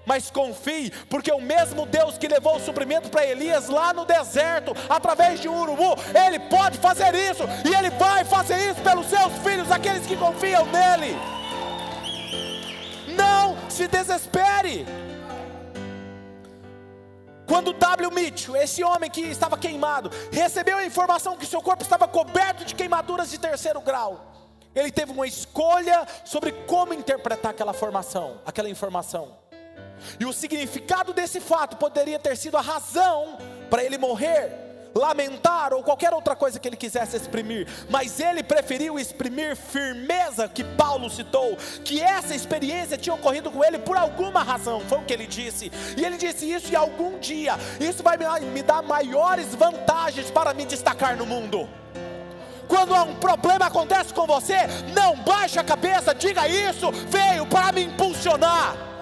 mas 0.06 0.30
confie, 0.30 0.92
porque 1.10 1.32
o 1.32 1.42
mesmo 1.42 1.86
Deus 1.86 2.18
que 2.18 2.28
levou 2.28 2.58
o 2.58 2.60
suprimento 2.60 3.10
para 3.10 3.26
Elias 3.26 3.70
lá 3.70 3.94
no 3.94 4.06
deserto, 4.06 4.76
através 4.90 5.40
de 5.40 5.48
um 5.48 5.62
urubu, 5.62 5.96
Ele 6.28 6.40
pode 6.40 6.78
fazer 6.78 7.14
isso, 7.16 7.44
e 7.66 7.74
Ele 7.74 7.90
vai 7.92 8.24
fazer 8.26 8.72
isso 8.72 8.82
pelos 8.82 9.08
seus 9.08 9.34
filhos, 9.44 9.72
aqueles 9.72 10.06
que 10.06 10.18
confiam 10.18 10.66
nele. 10.66 11.16
Não 13.16 13.58
se 13.70 13.88
desespere. 13.88 14.86
Quando 17.46 17.74
W. 17.74 18.10
Mitchell, 18.12 18.56
esse 18.56 18.84
homem 18.84 19.10
que 19.10 19.22
estava 19.22 19.58
queimado, 19.58 20.10
recebeu 20.32 20.78
a 20.78 20.86
informação 20.86 21.38
que 21.38 21.46
seu 21.46 21.62
corpo 21.62 21.84
estava 21.84 22.08
coberto 22.08 22.66
de 22.66 22.74
queimaduras 22.74 23.30
de 23.30 23.38
terceiro 23.38 23.82
grau, 23.82 24.34
ele 24.76 24.92
teve 24.92 25.12
uma 25.12 25.28
escolha 25.28 26.08
sobre 26.26 26.52
como 26.66 26.94
interpretar 26.94 27.52
aquela 27.52 27.74
formação, 27.74 28.42
aquela 28.46 28.70
informação. 28.70 29.38
E 30.20 30.26
o 30.26 30.34
significado 30.34 31.14
desse 31.14 31.40
fato 31.40 31.78
poderia 31.78 32.20
ter 32.20 32.36
sido 32.38 32.58
a 32.58 32.62
razão 32.62 33.38
para 33.70 33.84
ele 33.84 33.98
morrer, 33.98 34.64
lamentar 34.96 35.74
ou 35.74 35.84
qualquer 35.84 36.14
outra 36.14 36.36
coisa 36.36 36.60
que 36.60 36.68
ele 36.68 36.76
quisesse 36.76 37.18
exprimir, 37.18 37.68
mas 37.90 38.20
ele 38.20 38.44
preferiu 38.44 39.00
exprimir 39.00 39.56
firmeza 39.56 40.48
que 40.48 40.64
Paulo 40.64 41.10
citou, 41.10 41.58
que 41.84 42.00
essa 42.00 42.36
experiência 42.36 42.98
tinha 42.98 43.16
ocorrido 43.16 43.50
com 43.50 43.64
ele 43.64 43.80
por 43.80 43.98
alguma 43.98 44.44
razão, 44.44 44.82
foi 44.82 45.00
o 45.00 45.04
que 45.04 45.14
ele 45.14 45.26
disse. 45.26 45.72
E 45.98 46.06
ele 46.06 46.18
disse 46.18 46.52
isso 46.52 46.72
e 46.72 46.76
algum 46.76 47.18
dia, 47.20 47.56
isso 47.80 48.04
vai 48.04 48.18
me 48.42 48.62
dar 48.62 48.84
maiores 48.84 49.56
vantagens 49.56 50.30
para 50.30 50.54
me 50.54 50.66
destacar 50.66 51.18
no 51.18 51.26
mundo. 51.26 51.68
Quando 52.68 52.96
um 52.96 53.16
problema 53.16 53.66
acontece 53.66 54.14
com 54.14 54.26
você, 54.26 54.68
não 54.94 55.16
baixe 55.18 55.60
a 55.60 55.64
cabeça, 55.64 56.14
diga 56.14 56.48
isso, 56.48 56.92
veio 56.92 57.46
para 57.46 57.72
me 57.72 57.84
impulsionar. 57.84 58.93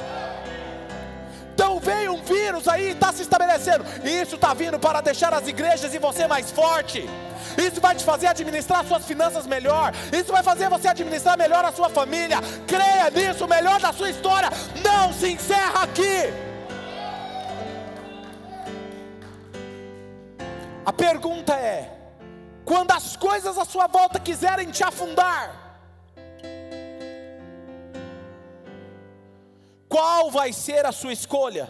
Então 1.62 1.80
veio 1.80 2.14
um 2.14 2.24
vírus 2.24 2.68
aí, 2.68 2.90
está 2.90 3.14
se 3.14 3.22
estabelecendo. 3.22 3.86
Isso 4.04 4.34
está 4.34 4.52
vindo 4.52 4.80
para 4.80 5.00
deixar 5.00 5.32
as 5.32 5.48
igrejas 5.48 5.94
e 5.94 6.00
você 6.00 6.26
mais 6.26 6.50
forte. 6.50 7.08
Isso 7.56 7.80
vai 7.80 7.94
te 7.94 8.04
fazer 8.04 8.26
administrar 8.26 8.84
suas 8.84 9.06
finanças 9.06 9.46
melhor. 9.46 9.94
Isso 10.12 10.32
vai 10.32 10.42
fazer 10.42 10.68
você 10.72 10.88
administrar 10.88 11.38
melhor 11.38 11.64
a 11.64 11.72
sua 11.72 11.88
família. 11.88 12.40
Creia 12.66 13.12
nisso, 13.12 13.46
o 13.46 13.48
melhor 13.48 13.80
da 13.80 13.94
sua 13.94 14.10
história 14.10 14.50
não 14.84 15.14
se 15.14 15.34
encerra 15.34 15.84
aqui. 15.84 16.34
A 20.84 20.92
pergunta 20.92 21.54
é: 21.54 21.92
quando 22.66 22.90
as 22.90 23.16
coisas 23.16 23.56
à 23.60 23.66
sua 23.66 23.86
volta 23.86 24.20
quiserem 24.20 24.72
te 24.72 24.84
afundar, 24.84 25.61
Qual 29.92 30.32
vai 30.32 30.54
ser 30.54 30.86
a 30.86 30.94
sua 30.94 31.12
escolha? 31.12 31.70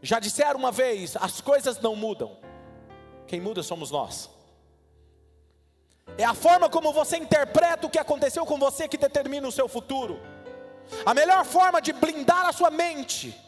Já 0.00 0.18
disseram 0.18 0.58
uma 0.58 0.72
vez: 0.72 1.14
as 1.20 1.38
coisas 1.42 1.78
não 1.78 1.94
mudam, 1.94 2.38
quem 3.26 3.38
muda 3.38 3.62
somos 3.62 3.90
nós. 3.90 4.30
É 6.16 6.24
a 6.24 6.32
forma 6.32 6.70
como 6.70 6.94
você 6.94 7.18
interpreta 7.18 7.86
o 7.86 7.90
que 7.90 7.98
aconteceu 7.98 8.46
com 8.46 8.58
você 8.58 8.88
que 8.88 8.96
determina 8.96 9.46
o 9.46 9.52
seu 9.52 9.68
futuro. 9.68 10.18
A 11.04 11.12
melhor 11.12 11.44
forma 11.44 11.78
de 11.80 11.92
blindar 11.92 12.46
a 12.46 12.52
sua 12.52 12.70
mente 12.70 13.38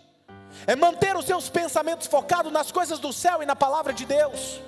é 0.66 0.76
manter 0.76 1.16
os 1.16 1.24
seus 1.24 1.48
pensamentos 1.48 2.06
focados 2.06 2.52
nas 2.52 2.70
coisas 2.70 2.98
do 2.98 3.10
céu 3.10 3.42
e 3.42 3.46
na 3.46 3.56
palavra 3.56 3.94
de 3.94 4.04
Deus. 4.04 4.60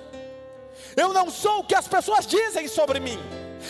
Eu 0.97 1.13
não 1.13 1.29
sou 1.29 1.59
o 1.59 1.63
que 1.63 1.75
as 1.75 1.87
pessoas 1.87 2.25
dizem 2.25 2.67
sobre 2.67 2.99
mim. 2.99 3.19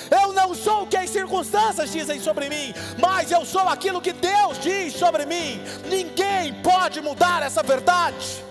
Eu 0.09 0.33
não 0.33 0.53
sou 0.55 0.83
o 0.83 0.87
que 0.87 0.97
as 0.97 1.09
circunstâncias 1.09 1.91
dizem 1.91 2.19
sobre 2.19 2.49
mim, 2.49 2.73
mas 2.99 3.31
eu 3.31 3.45
sou 3.45 3.67
aquilo 3.67 4.01
que 4.01 4.13
Deus 4.13 4.59
diz 4.59 4.93
sobre 4.93 5.25
mim. 5.25 5.61
Ninguém 5.89 6.53
pode 6.61 7.01
mudar 7.01 7.43
essa 7.43 7.61
verdade. 7.61 8.43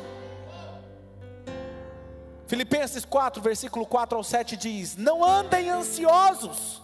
Filipenses 2.46 3.04
4, 3.04 3.42
versículo 3.42 3.87
4 3.87 4.16
ao 4.16 4.22
7 4.22 4.57
diz: 4.57 4.96
Não 4.96 5.24
andem 5.24 5.70
ansiosos 5.70 6.84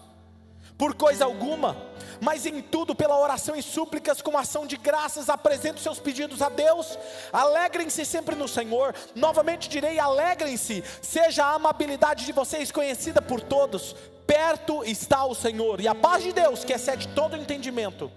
por 0.81 0.95
coisa 0.95 1.27
alguma, 1.27 1.77
mas 2.23 2.47
em 2.47 2.63
tudo, 2.63 2.95
pela 2.95 3.19
oração 3.19 3.55
e 3.55 3.63
súplicas, 3.63 4.23
com 4.23 4.39
ação 4.39 4.67
de 4.67 4.79
graças, 4.79 5.29
apresentem 5.29 5.83
seus 5.83 5.99
pedidos 5.99 6.41
a 6.41 6.49
Deus. 6.49 6.99
Alegrem-se 7.31 8.03
sempre 8.07 8.35
no 8.35 8.49
Senhor. 8.49 8.95
Novamente 9.15 9.69
direi: 9.69 9.99
alegrem-se, 9.99 10.83
seja 11.03 11.45
a 11.45 11.53
amabilidade 11.53 12.25
de 12.25 12.33
vocês 12.33 12.73
conhecida 12.73 13.21
por 13.21 13.43
todos 13.43 13.95
perto 14.27 14.85
está 14.85 15.25
o 15.25 15.35
Senhor, 15.35 15.81
e 15.81 15.89
a 15.89 15.95
paz 15.95 16.23
de 16.23 16.33
Deus, 16.33 16.65
que 16.65 16.73
excede 16.73 17.09
todo 17.09 17.37
entendimento, 17.37 18.11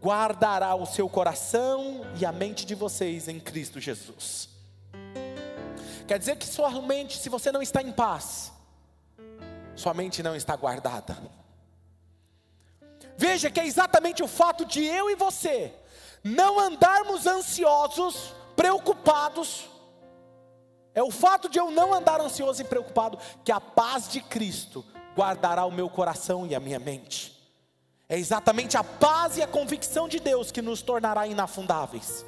guardará 0.00 0.76
o 0.76 0.86
seu 0.86 1.08
coração 1.08 2.06
e 2.18 2.24
a 2.24 2.30
mente 2.30 2.64
de 2.64 2.76
vocês 2.76 3.26
em 3.26 3.40
Cristo 3.40 3.80
Jesus. 3.80 4.48
Quer 6.06 6.16
dizer 6.16 6.36
que 6.36 6.46
sua 6.46 6.70
mente, 6.80 7.18
se 7.18 7.28
você 7.28 7.50
não 7.50 7.60
está 7.60 7.82
em 7.82 7.90
paz, 7.90 8.52
sua 9.74 9.92
mente 9.92 10.22
não 10.22 10.36
está 10.36 10.54
guardada. 10.54 11.18
Veja 13.18 13.50
que 13.50 13.58
é 13.58 13.66
exatamente 13.66 14.22
o 14.22 14.28
fato 14.28 14.64
de 14.64 14.84
eu 14.84 15.10
e 15.10 15.16
você 15.16 15.74
não 16.22 16.58
andarmos 16.60 17.26
ansiosos, 17.26 18.32
preocupados, 18.54 19.68
é 20.94 21.02
o 21.02 21.10
fato 21.10 21.48
de 21.48 21.58
eu 21.58 21.70
não 21.70 21.92
andar 21.92 22.20
ansioso 22.20 22.62
e 22.62 22.64
preocupado 22.64 23.18
que 23.44 23.50
a 23.50 23.60
paz 23.60 24.08
de 24.08 24.20
Cristo 24.20 24.84
guardará 25.16 25.64
o 25.64 25.70
meu 25.72 25.90
coração 25.90 26.46
e 26.46 26.54
a 26.54 26.60
minha 26.60 26.78
mente. 26.78 27.36
É 28.08 28.16
exatamente 28.16 28.76
a 28.76 28.84
paz 28.84 29.36
e 29.36 29.42
a 29.42 29.48
convicção 29.48 30.08
de 30.08 30.20
Deus 30.20 30.52
que 30.52 30.62
nos 30.62 30.80
tornará 30.80 31.26
inafundáveis. 31.26 32.24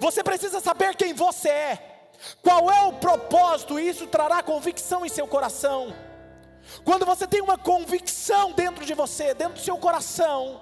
Você 0.00 0.24
precisa 0.24 0.58
saber 0.58 0.96
quem 0.96 1.12
você 1.12 1.50
é, 1.50 2.10
qual 2.42 2.70
é 2.70 2.82
o 2.86 2.94
propósito, 2.94 3.78
e 3.78 3.88
isso 3.88 4.06
trará 4.06 4.42
convicção 4.42 5.04
em 5.04 5.08
seu 5.08 5.26
coração. 5.26 5.94
Quando 6.84 7.06
você 7.06 7.26
tem 7.26 7.40
uma 7.40 7.58
convicção 7.58 8.52
dentro 8.52 8.84
de 8.84 8.94
você, 8.94 9.34
dentro 9.34 9.54
do 9.54 9.60
seu 9.60 9.76
coração, 9.78 10.60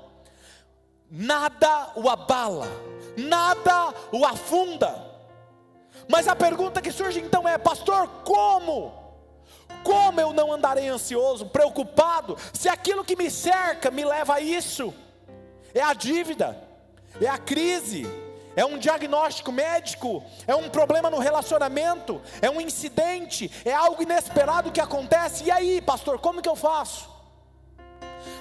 nada 1.11 1.93
o 1.95 2.09
abala, 2.09 2.69
nada 3.17 3.95
o 4.13 4.25
afunda. 4.25 5.05
Mas 6.09 6.29
a 6.29 6.37
pergunta 6.37 6.81
que 6.81 6.93
surge 6.93 7.21
então 7.21 7.49
é: 7.49 7.59
pastor, 7.59 8.09
como? 8.25 9.05
Como 9.83 10.21
eu 10.21 10.33
não 10.33 10.53
andarei 10.53 10.89
ansioso, 10.89 11.47
preocupado, 11.47 12.37
se 12.53 12.69
aquilo 12.69 13.05
que 13.05 13.17
me 13.17 13.31
cerca 13.31 13.91
me 13.91 14.05
leva 14.05 14.35
a 14.35 14.41
isso? 14.41 14.93
É 15.73 15.81
a 15.81 15.93
dívida, 15.93 16.61
é 17.21 17.29
a 17.29 17.39
crise, 17.39 18.05
é 18.57 18.65
um 18.65 18.79
diagnóstico 18.79 19.53
médico, 19.53 20.25
é 20.47 20.57
um 20.57 20.71
problema 20.71 21.11
no 21.11 21.19
relacionamento, 21.19 22.23
é 22.41 22.51
um 22.51 22.59
incidente, 22.59 23.53
é 23.67 23.75
algo 23.75 24.03
inesperado 24.03 24.73
que 24.73 24.81
acontece. 24.81 25.45
E 25.45 25.51
aí, 25.51 25.83
pastor, 25.83 26.19
como 26.19 26.41
que 26.41 26.49
eu 26.49 26.57
faço? 26.57 27.15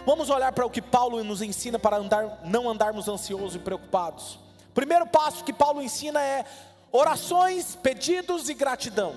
Vamos 0.06 0.30
olhar 0.30 0.54
para 0.54 0.65
o 0.65 0.69
que 0.69 0.82
Paulo 0.82 1.21
nos 1.23 1.41
ensina 1.41 1.78
para 1.78 1.97
andar, 1.97 2.39
não 2.45 2.69
andarmos 2.69 3.10
ansiosos 3.10 3.56
e 3.56 3.60
preocupados. 3.60 4.39
Primeiro 4.73 5.06
passo 5.06 5.43
que 5.43 5.51
Paulo 5.51 5.82
ensina 5.82 6.21
é 6.21 6.45
orações, 6.91 7.75
pedidos 7.75 8.47
e 8.47 8.54
gratidão. 8.54 9.13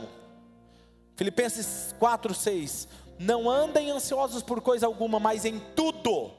Filipenses 1.14 1.94
4, 1.98 2.34
6. 2.34 2.88
Não 3.20 3.48
andem 3.48 3.90
ansiosos 3.90 4.42
por 4.42 4.60
coisa 4.60 4.86
alguma, 4.86 5.20
mas 5.20 5.44
em 5.44 5.60
tudo, 5.76 6.32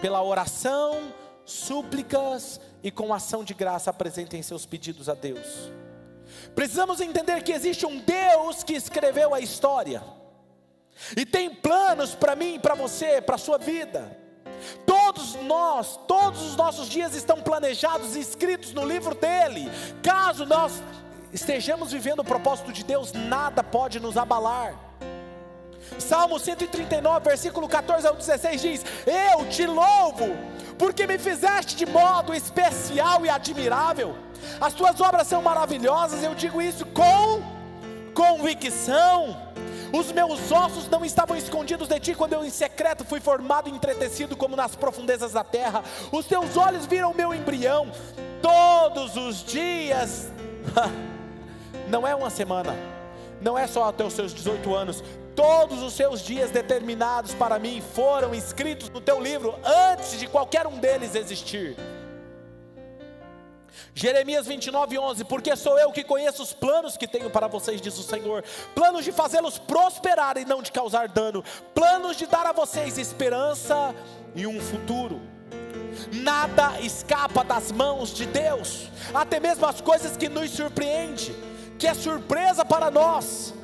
pela 0.00 0.22
oração, 0.22 1.12
súplicas 1.46 2.60
e 2.82 2.90
com 2.90 3.14
ação 3.14 3.42
de 3.42 3.54
graça 3.54 3.90
apresentem 3.90 4.42
seus 4.42 4.66
pedidos 4.66 5.08
a 5.08 5.14
Deus. 5.14 5.70
Precisamos 6.54 7.00
entender 7.00 7.42
que 7.42 7.52
existe 7.52 7.86
um 7.86 7.98
Deus 8.00 8.62
que 8.62 8.74
escreveu 8.74 9.32
a 9.32 9.40
história 9.40 10.02
e 11.16 11.24
tem 11.24 11.54
planos 11.54 12.14
para 12.14 12.34
mim, 12.34 12.58
para 12.58 12.74
você, 12.74 13.22
para 13.22 13.36
a 13.36 13.38
sua 13.38 13.58
vida. 13.58 14.18
Todos 14.84 15.34
nós, 15.34 15.98
todos 16.08 16.42
os 16.42 16.56
nossos 16.56 16.88
dias 16.88 17.14
estão 17.14 17.40
planejados 17.40 18.16
e 18.16 18.20
escritos 18.20 18.72
no 18.72 18.84
livro 18.84 19.14
dele. 19.14 19.70
Caso 20.02 20.44
nós 20.44 20.82
estejamos 21.32 21.92
vivendo 21.92 22.20
o 22.20 22.24
propósito 22.24 22.72
de 22.72 22.82
Deus, 22.82 23.12
nada 23.12 23.62
pode 23.62 24.00
nos 24.00 24.16
abalar. 24.16 24.85
Salmo 25.98 26.38
139, 26.38 27.28
versículo 27.28 27.68
14 27.68 28.06
ao 28.06 28.14
16 28.14 28.60
diz: 28.60 28.84
Eu 29.06 29.46
te 29.46 29.66
louvo, 29.66 30.36
porque 30.78 31.06
me 31.06 31.18
fizeste 31.18 31.76
de 31.76 31.86
modo 31.86 32.34
especial 32.34 33.24
e 33.24 33.28
admirável. 33.28 34.16
As 34.60 34.74
tuas 34.74 35.00
obras 35.00 35.26
são 35.26 35.42
maravilhosas, 35.42 36.22
eu 36.22 36.34
digo 36.34 36.60
isso 36.60 36.84
com 36.86 37.42
convicção. 38.14 39.44
Os 39.92 40.10
meus 40.10 40.50
ossos 40.50 40.88
não 40.88 41.04
estavam 41.04 41.36
escondidos 41.36 41.88
de 41.88 42.00
ti 42.00 42.14
quando 42.14 42.32
eu 42.32 42.44
em 42.44 42.50
secreto 42.50 43.04
fui 43.04 43.20
formado 43.20 43.68
e 43.68 43.72
entretecido 43.72 44.36
como 44.36 44.56
nas 44.56 44.74
profundezas 44.74 45.32
da 45.32 45.44
terra. 45.44 45.82
Os 46.10 46.26
teus 46.26 46.56
olhos 46.56 46.86
viram 46.86 47.12
o 47.12 47.16
meu 47.16 47.32
embrião 47.32 47.90
todos 48.42 49.16
os 49.16 49.44
dias. 49.44 50.30
Não 51.88 52.06
é 52.06 52.16
uma 52.16 52.30
semana, 52.30 52.74
não 53.40 53.56
é 53.56 53.64
só 53.68 53.88
até 53.88 54.02
os 54.02 54.12
seus 54.12 54.34
18 54.34 54.74
anos. 54.74 55.04
Todos 55.36 55.82
os 55.82 55.92
seus 55.92 56.22
dias 56.22 56.50
determinados 56.50 57.34
para 57.34 57.58
mim 57.58 57.82
foram 57.94 58.34
escritos 58.34 58.88
no 58.88 59.02
teu 59.02 59.20
livro 59.20 59.54
antes 59.62 60.18
de 60.18 60.26
qualquer 60.26 60.66
um 60.66 60.78
deles 60.78 61.14
existir. 61.14 61.76
Jeremias 63.94 64.46
29, 64.46 64.98
11: 64.98 65.24
Porque 65.24 65.54
sou 65.54 65.78
eu 65.78 65.92
que 65.92 66.02
conheço 66.02 66.42
os 66.42 66.54
planos 66.54 66.96
que 66.96 67.06
tenho 67.06 67.28
para 67.28 67.48
vocês, 67.48 67.82
diz 67.82 67.98
o 67.98 68.02
Senhor, 68.02 68.42
planos 68.74 69.04
de 69.04 69.12
fazê-los 69.12 69.58
prosperar 69.58 70.38
e 70.38 70.46
não 70.46 70.62
de 70.62 70.72
causar 70.72 71.06
dano, 71.06 71.44
planos 71.74 72.16
de 72.16 72.26
dar 72.26 72.46
a 72.46 72.52
vocês 72.52 72.96
esperança 72.96 73.94
e 74.34 74.46
um 74.46 74.58
futuro. 74.58 75.20
Nada 76.12 76.80
escapa 76.80 77.44
das 77.44 77.70
mãos 77.70 78.08
de 78.14 78.24
Deus, 78.24 78.88
até 79.12 79.38
mesmo 79.38 79.66
as 79.66 79.82
coisas 79.82 80.16
que 80.16 80.30
nos 80.30 80.50
surpreende, 80.50 81.34
que 81.78 81.86
é 81.86 81.92
surpresa 81.92 82.64
para 82.64 82.90
nós. 82.90 83.54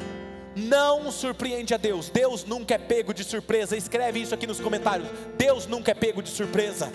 Não 0.55 1.11
surpreende 1.11 1.75
a 1.75 1.77
Deus. 1.77 2.09
Deus 2.11 2.45
nunca 2.45 2.75
é 2.75 2.79
pego 2.79 3.15
de 3.15 3.25
surpresa. 3.25 3.77
Escreve 3.77 4.21
isso 4.21 4.35
aqui 4.35 4.47
nos 4.47 4.61
comentários. 4.61 5.09
Deus 5.37 5.67
nunca 5.67 5.93
é 5.93 5.95
pego 5.95 6.23
de 6.23 6.29
surpresa. 6.29 6.93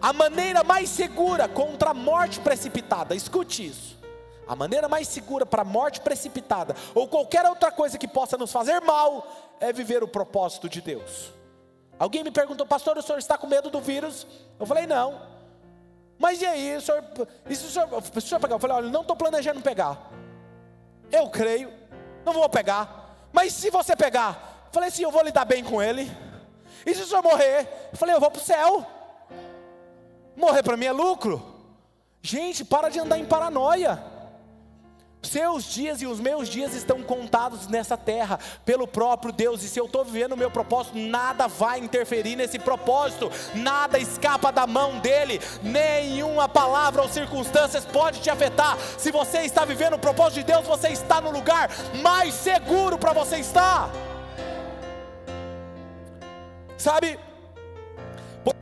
A 0.00 0.12
maneira 0.12 0.62
mais 0.62 0.88
segura 0.88 1.48
contra 1.48 1.90
a 1.90 1.94
morte 1.94 2.40
precipitada, 2.40 3.14
escute 3.14 3.66
isso. 3.66 3.98
A 4.46 4.56
maneira 4.56 4.88
mais 4.88 5.06
segura 5.06 5.46
para 5.46 5.62
a 5.62 5.64
morte 5.64 6.00
precipitada, 6.00 6.74
ou 6.94 7.06
qualquer 7.06 7.44
outra 7.46 7.70
coisa 7.70 7.96
que 7.96 8.08
possa 8.08 8.36
nos 8.36 8.50
fazer 8.50 8.80
mal, 8.80 9.56
é 9.60 9.72
viver 9.72 10.02
o 10.02 10.08
propósito 10.08 10.68
de 10.68 10.80
Deus. 10.80 11.32
Alguém 11.98 12.24
me 12.24 12.30
perguntou, 12.30 12.66
pastor, 12.66 12.96
o 12.98 13.02
senhor 13.02 13.18
está 13.18 13.38
com 13.38 13.46
medo 13.46 13.70
do 13.70 13.80
vírus? 13.80 14.26
Eu 14.58 14.66
falei, 14.66 14.86
não. 14.86 15.20
Mas 16.18 16.40
e 16.42 16.46
aí, 16.46 16.76
o 16.76 16.80
senhor, 16.80 17.04
e 17.48 17.54
se 17.54 17.66
o 17.66 17.70
senhor, 17.70 18.02
se 18.02 18.18
o 18.18 18.20
senhor 18.20 18.40
pegar? 18.40 18.54
Eu 18.54 18.58
falei, 18.58 18.76
olha, 18.78 18.88
não 18.90 19.02
estou 19.02 19.14
planejando 19.14 19.60
pegar. 19.60 20.10
Eu 21.12 21.28
creio, 21.28 21.70
não 22.24 22.32
vou 22.32 22.48
pegar. 22.48 23.28
Mas 23.32 23.52
se 23.52 23.70
você 23.70 23.94
pegar? 23.96 24.68
Falei 24.72 24.88
assim, 24.88 25.02
eu 25.02 25.10
vou 25.10 25.22
lidar 25.22 25.44
bem 25.44 25.64
com 25.64 25.82
ele. 25.82 26.10
E 26.84 26.94
se 26.94 27.02
o 27.02 27.06
senhor 27.06 27.22
morrer? 27.22 27.90
Falei, 27.94 28.14
eu 28.14 28.20
vou 28.20 28.30
para 28.30 28.40
o 28.40 28.44
céu. 28.44 28.86
Morrer 30.36 30.62
para 30.62 30.76
mim 30.76 30.86
é 30.86 30.92
lucro. 30.92 31.42
Gente, 32.22 32.64
para 32.64 32.88
de 32.88 32.98
andar 32.98 33.18
em 33.18 33.24
paranoia. 33.24 34.02
Seus 35.22 35.64
dias 35.64 36.00
e 36.00 36.06
os 36.06 36.18
meus 36.18 36.48
dias 36.48 36.74
estão 36.74 37.02
contados 37.02 37.68
nessa 37.68 37.96
terra 37.96 38.38
pelo 38.64 38.86
próprio 38.86 39.32
Deus, 39.32 39.62
e 39.62 39.68
se 39.68 39.78
eu 39.78 39.84
estou 39.84 40.02
vivendo 40.04 40.32
o 40.32 40.36
meu 40.36 40.50
propósito, 40.50 40.98
nada 40.98 41.46
vai 41.46 41.78
interferir 41.78 42.36
nesse 42.36 42.58
propósito, 42.58 43.30
nada 43.54 43.98
escapa 43.98 44.50
da 44.50 44.66
mão 44.66 44.98
dele, 44.98 45.38
nenhuma 45.62 46.48
palavra 46.48 47.02
ou 47.02 47.08
circunstâncias 47.08 47.84
pode 47.84 48.20
te 48.20 48.30
afetar. 48.30 48.78
Se 48.98 49.12
você 49.12 49.40
está 49.40 49.64
vivendo 49.64 49.94
o 49.94 49.98
propósito 49.98 50.40
de 50.40 50.52
Deus, 50.52 50.66
você 50.66 50.88
está 50.88 51.20
no 51.20 51.30
lugar 51.30 51.70
mais 52.02 52.34
seguro 52.34 52.96
para 52.96 53.12
você 53.12 53.36
estar. 53.36 53.90
Sabe, 56.78 57.20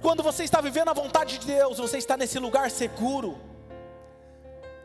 quando 0.03 0.25
você 0.25 0.43
está 0.43 0.61
vivendo 0.61 0.89
a 0.89 0.93
vontade 0.93 1.39
de 1.39 1.47
Deus, 1.47 1.79
você 1.79 1.99
está 1.99 2.17
nesse 2.17 2.39
lugar 2.41 2.69
seguro. 2.69 3.48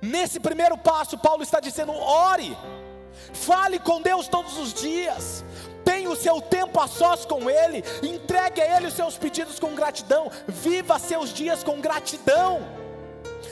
Nesse 0.03 0.37
primeiro 0.37 0.77
passo, 0.77 1.17
Paulo 1.17 1.43
está 1.43 1.61
dizendo: 1.61 1.93
ore, 1.93 2.57
fale 3.31 3.79
com 3.79 4.01
Deus 4.01 4.27
todos 4.27 4.57
os 4.57 4.73
dias, 4.73 5.45
tenha 5.85 6.09
o 6.09 6.15
seu 6.15 6.41
tempo 6.41 6.77
a 6.81 6.87
sós 6.87 7.23
com 7.25 7.49
Ele, 7.49 7.81
entregue 8.03 8.59
a 8.59 8.75
Ele 8.75 8.87
os 8.87 8.95
seus 8.95 9.17
pedidos 9.17 9.59
com 9.59 9.73
gratidão, 9.73 10.29
viva 10.45 10.99
seus 10.99 11.29
dias 11.29 11.63
com 11.63 11.79
gratidão. 11.79 12.59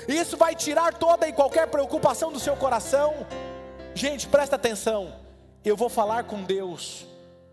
Isso 0.09 0.35
vai 0.35 0.53
tirar 0.53 0.93
toda 0.93 1.25
e 1.25 1.31
qualquer 1.31 1.67
preocupação 1.67 2.33
do 2.33 2.39
seu 2.39 2.57
coração. 2.57 3.25
Gente, 3.95 4.27
presta 4.27 4.57
atenção. 4.57 5.15
Eu 5.63 5.77
vou 5.77 5.87
falar 5.87 6.25
com 6.25 6.43
Deus, 6.43 7.07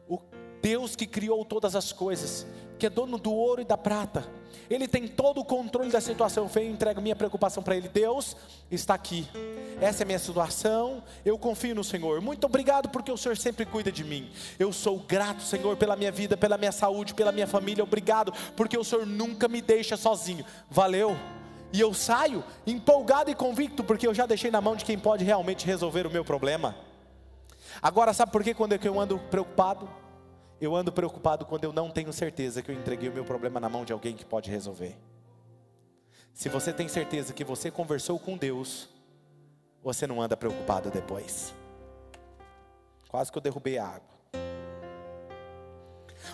o 0.08 0.18
Deus 0.61 0.96
que 0.96 1.06
criou 1.06 1.44
todas 1.44 1.76
as 1.76 1.92
coisas, 1.92 2.44
que 2.78 2.86
é 2.86 2.90
dono 2.90 3.18
do 3.18 3.32
ouro 3.32 3.60
e 3.60 3.64
da 3.64 3.76
prata. 3.76 4.26
Ele 4.70 4.86
tem 4.86 5.08
todo 5.08 5.40
o 5.40 5.44
controle 5.44 5.90
da 5.90 6.00
situação. 6.00 6.48
Eu 6.54 6.62
entrego 6.62 7.00
minha 7.00 7.16
preocupação 7.16 7.62
para 7.62 7.76
Ele. 7.76 7.88
Deus 7.88 8.36
está 8.70 8.94
aqui. 8.94 9.26
Essa 9.80 10.02
é 10.02 10.06
minha 10.06 10.18
situação. 10.18 11.02
Eu 11.24 11.38
confio 11.38 11.74
no 11.74 11.82
Senhor. 11.82 12.20
Muito 12.20 12.44
obrigado 12.44 12.88
porque 12.88 13.10
o 13.10 13.16
Senhor 13.16 13.36
sempre 13.36 13.64
cuida 13.64 13.90
de 13.90 14.04
mim. 14.04 14.30
Eu 14.58 14.72
sou 14.72 14.98
grato, 14.98 15.42
Senhor, 15.42 15.76
pela 15.76 15.96
minha 15.96 16.12
vida, 16.12 16.36
pela 16.36 16.58
minha 16.58 16.72
saúde, 16.72 17.14
pela 17.14 17.32
minha 17.32 17.46
família. 17.46 17.82
Obrigado 17.82 18.32
porque 18.56 18.76
o 18.76 18.84
Senhor 18.84 19.06
nunca 19.06 19.48
me 19.48 19.62
deixa 19.62 19.96
sozinho. 19.96 20.44
Valeu. 20.70 21.16
E 21.72 21.80
eu 21.80 21.92
saio 21.92 22.44
empolgado 22.66 23.30
e 23.30 23.34
convicto 23.34 23.84
porque 23.84 24.06
eu 24.06 24.14
já 24.14 24.26
deixei 24.26 24.50
na 24.50 24.60
mão 24.60 24.76
de 24.76 24.84
quem 24.84 24.98
pode 24.98 25.24
realmente 25.24 25.66
resolver 25.66 26.06
o 26.06 26.10
meu 26.10 26.24
problema. 26.24 26.74
Agora, 27.80 28.12
sabe 28.12 28.32
por 28.32 28.42
que 28.42 28.54
quando 28.54 28.72
eu 28.72 29.00
ando 29.00 29.18
preocupado? 29.30 29.88
Eu 30.60 30.74
ando 30.74 30.92
preocupado 30.92 31.46
quando 31.46 31.64
eu 31.64 31.72
não 31.72 31.90
tenho 31.90 32.12
certeza 32.12 32.62
que 32.62 32.70
eu 32.70 32.74
entreguei 32.74 33.08
o 33.08 33.12
meu 33.12 33.24
problema 33.24 33.60
na 33.60 33.68
mão 33.68 33.84
de 33.84 33.92
alguém 33.92 34.16
que 34.16 34.24
pode 34.24 34.50
resolver. 34.50 34.96
Se 36.34 36.48
você 36.48 36.72
tem 36.72 36.88
certeza 36.88 37.32
que 37.32 37.44
você 37.44 37.70
conversou 37.70 38.18
com 38.18 38.36
Deus, 38.36 38.88
você 39.82 40.06
não 40.06 40.20
anda 40.20 40.36
preocupado 40.36 40.90
depois. 40.90 41.54
Quase 43.08 43.30
que 43.30 43.38
eu 43.38 43.42
derrubei 43.42 43.78
a 43.78 43.86
água. 43.86 44.17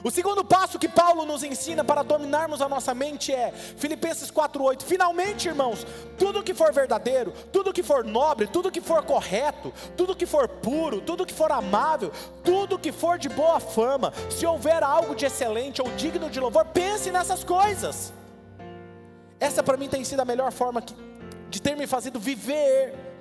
O 0.02 0.10
segundo 0.10 0.44
passo 0.44 0.78
que 0.78 0.88
Paulo 0.88 1.24
nos 1.24 1.42
ensina 1.42 1.84
para 1.84 2.02
dominarmos 2.02 2.60
a 2.60 2.68
nossa 2.68 2.94
mente 2.94 3.32
é 3.32 3.52
Filipenses 3.52 4.30
4:8. 4.30 4.82
Finalmente, 4.82 5.48
irmãos, 5.48 5.86
tudo 6.18 6.42
que 6.42 6.54
for 6.54 6.72
verdadeiro, 6.72 7.32
tudo 7.52 7.72
que 7.72 7.82
for 7.82 8.04
nobre, 8.04 8.46
tudo 8.46 8.70
que 8.70 8.80
for 8.80 9.04
correto, 9.04 9.72
tudo 9.96 10.16
que 10.16 10.26
for 10.26 10.48
puro, 10.48 11.00
tudo 11.00 11.24
que 11.24 11.32
for 11.32 11.50
amável, 11.52 12.12
tudo 12.42 12.78
que 12.78 12.92
for 12.92 13.18
de 13.18 13.28
boa 13.28 13.60
fama, 13.60 14.12
se 14.30 14.46
houver 14.46 14.82
algo 14.82 15.14
de 15.14 15.26
excelente 15.26 15.80
ou 15.80 15.88
digno 15.90 16.28
de 16.28 16.40
louvor, 16.40 16.64
pense 16.66 17.10
nessas 17.10 17.44
coisas. 17.44 18.12
Essa 19.38 19.62
para 19.62 19.76
mim 19.76 19.88
tem 19.88 20.04
sido 20.04 20.20
a 20.20 20.24
melhor 20.24 20.52
forma 20.52 20.82
de 21.50 21.62
ter 21.62 21.76
me 21.76 21.86
fazido 21.86 22.18
viver 22.18 23.13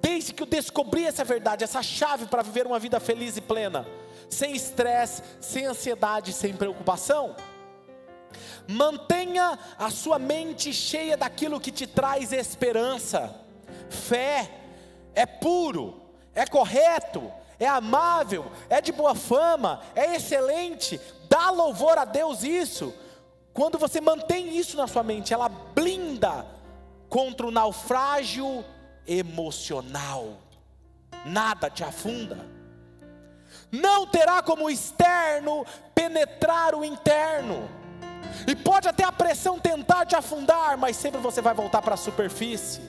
desde 0.00 0.32
que 0.32 0.42
eu 0.42 0.46
descobri 0.46 1.04
essa 1.04 1.24
verdade, 1.24 1.64
essa 1.64 1.82
chave 1.82 2.26
para 2.26 2.42
viver 2.42 2.66
uma 2.66 2.78
vida 2.78 3.00
feliz 3.00 3.36
e 3.36 3.40
plena 3.40 3.86
sem 4.28 4.54
estresse, 4.54 5.22
sem 5.40 5.66
ansiedade, 5.66 6.32
sem 6.32 6.54
preocupação. 6.54 7.36
Mantenha 8.68 9.58
a 9.78 9.90
sua 9.90 10.18
mente 10.18 10.72
cheia 10.72 11.16
daquilo 11.16 11.60
que 11.60 11.70
te 11.70 11.86
traz 11.86 12.32
esperança, 12.32 13.34
fé, 13.88 14.50
é 15.14 15.24
puro, 15.24 16.02
é 16.34 16.44
correto, 16.46 17.32
é 17.58 17.66
amável, 17.66 18.50
é 18.68 18.80
de 18.80 18.92
boa 18.92 19.14
fama, 19.14 19.80
é 19.94 20.16
excelente, 20.16 21.00
dá 21.28 21.50
louvor 21.50 21.96
a 21.96 22.04
Deus 22.04 22.42
isso. 22.42 22.92
Quando 23.52 23.78
você 23.78 24.00
mantém 24.00 24.56
isso 24.56 24.76
na 24.76 24.86
sua 24.86 25.02
mente, 25.02 25.32
ela 25.32 25.48
blinda 25.48 26.44
contra 27.08 27.46
o 27.46 27.50
naufrágio 27.50 28.64
emocional. 29.06 30.38
Nada 31.24 31.68
te 31.70 31.82
afunda 31.82 32.56
não 33.70 34.06
terá 34.06 34.42
como 34.42 34.70
externo 34.70 35.64
penetrar 35.94 36.74
o 36.74 36.84
interno. 36.84 37.68
E 38.46 38.54
pode 38.54 38.88
até 38.88 39.04
a 39.04 39.12
pressão 39.12 39.58
tentar 39.58 40.06
te 40.06 40.14
afundar, 40.14 40.76
mas 40.76 40.96
sempre 40.96 41.20
você 41.20 41.40
vai 41.40 41.54
voltar 41.54 41.82
para 41.82 41.94
a 41.94 41.98
superfície. 41.98 42.80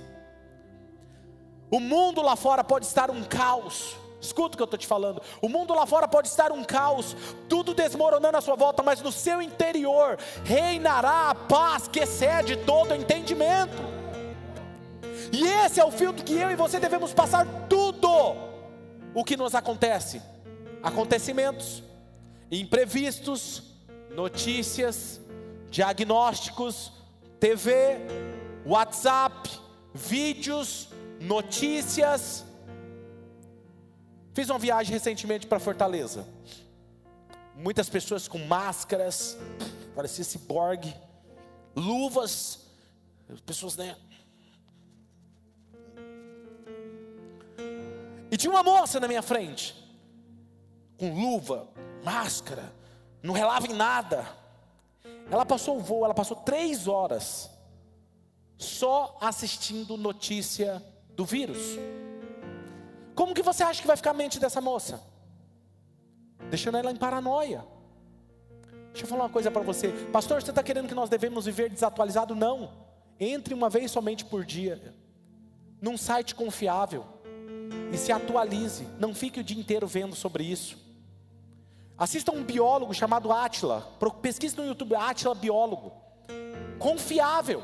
O 1.70 1.80
mundo 1.80 2.22
lá 2.22 2.36
fora 2.36 2.64
pode 2.64 2.86
estar 2.86 3.10
um 3.10 3.24
caos, 3.24 3.96
Escuta 4.20 4.56
o 4.56 4.58
que 4.58 4.64
eu 4.64 4.66
estou 4.66 4.80
te 4.80 4.88
falando. 4.88 5.22
O 5.42 5.48
mundo 5.48 5.76
lá 5.76 5.86
fora 5.86 6.08
pode 6.08 6.28
estar 6.28 6.52
um 6.52 6.64
caos, 6.64 7.16
tudo 7.48 7.76
desmoronando 7.76 8.36
à 8.36 8.42
sua 8.42 8.56
volta, 8.56 8.82
mas 8.82 9.00
no 9.00 9.12
seu 9.12 9.44
interior 9.44 10.18
reinará 10.44 11.30
a 11.30 11.36
paz 11.36 11.88
que 11.88 12.00
excede 12.00 12.58
todo 12.58 12.96
entendimento. 12.96 13.97
E 15.32 15.44
esse 15.44 15.80
é 15.80 15.86
o 15.86 15.92
filtro 15.92 16.24
que 16.24 16.34
eu 16.34 16.50
e 16.50 16.56
você 16.56 16.80
devemos 16.80 17.14
passar 17.14 17.46
tudo 17.68 18.10
o 19.14 19.24
que 19.24 19.36
nos 19.36 19.56
acontece: 19.56 20.22
acontecimentos, 20.82 21.84
imprevistos, 22.52 23.64
notícias, 24.12 25.20
diagnósticos, 25.70 26.92
TV, 27.40 27.98
WhatsApp, 28.66 29.50
vídeos, 29.94 30.90
notícias. 31.20 32.46
Fiz 34.34 34.50
uma 34.50 34.60
viagem 34.60 34.94
recentemente 34.94 35.48
para 35.48 35.60
Fortaleza. 35.60 36.28
Muitas 37.56 37.90
pessoas 37.90 38.28
com 38.28 38.38
máscaras, 38.38 39.36
parecia 39.96 40.24
ciborgue, 40.24 40.96
luvas, 41.76 42.60
pessoas, 43.46 43.76
né? 43.76 43.96
E 48.32 48.38
tinha 48.38 48.52
uma 48.52 48.64
moça 48.64 49.00
na 49.00 49.08
minha 49.08 49.22
frente, 49.22 49.76
com 50.98 51.14
luva, 51.14 51.70
máscara, 52.04 52.74
não 53.24 53.34
relava 53.34 53.68
em 53.68 53.74
nada. 53.74 54.28
Ela 55.30 55.46
passou 55.46 55.78
o 55.78 55.80
voo, 55.80 56.06
ela 56.06 56.14
passou 56.14 56.38
três 56.38 56.88
horas 56.88 57.50
só 58.58 59.18
assistindo 59.22 59.98
notícia 59.98 60.84
do 61.10 61.26
vírus. 61.26 61.78
Como 63.16 63.34
que 63.34 63.42
você 63.42 63.64
acha 63.64 63.82
que 63.82 63.88
vai 63.88 63.98
ficar 63.98 64.12
a 64.12 64.14
mente 64.14 64.40
dessa 64.40 64.62
moça? 64.62 65.02
Deixando 66.50 66.78
ela 66.78 66.92
em 66.92 66.96
paranoia. 66.96 67.66
Deixa 68.92 69.06
eu 69.06 69.08
falar 69.08 69.24
uma 69.24 69.30
coisa 69.30 69.52
para 69.52 69.62
você, 69.62 69.90
pastor. 70.12 70.42
Você 70.42 70.50
está 70.50 70.64
querendo 70.64 70.88
que 70.88 70.96
nós 70.96 71.10
devemos 71.10 71.46
viver 71.46 71.70
desatualizado? 71.70 72.36
Não. 72.36 72.86
Entre 73.20 73.54
uma 73.54 73.70
vez 73.70 73.92
somente 73.92 74.24
por 74.24 74.46
dia, 74.46 74.96
num 75.82 75.98
site 75.98 76.36
confiável, 76.36 77.06
e 77.92 77.98
se 77.98 78.12
atualize. 78.12 78.88
Não 79.00 79.14
fique 79.14 79.40
o 79.40 79.44
dia 79.44 79.60
inteiro 79.60 79.88
vendo 79.88 80.16
sobre 80.16 80.44
isso. 80.44 80.78
Assista 81.98 82.32
um 82.32 82.44
biólogo 82.44 82.94
chamado 82.94 83.32
Atila. 83.32 83.88
Pesquise 84.22 84.56
no 84.56 84.66
YouTube 84.66 84.96
Atila 84.96 85.34
Biólogo. 85.34 85.92
Confiável. 86.78 87.64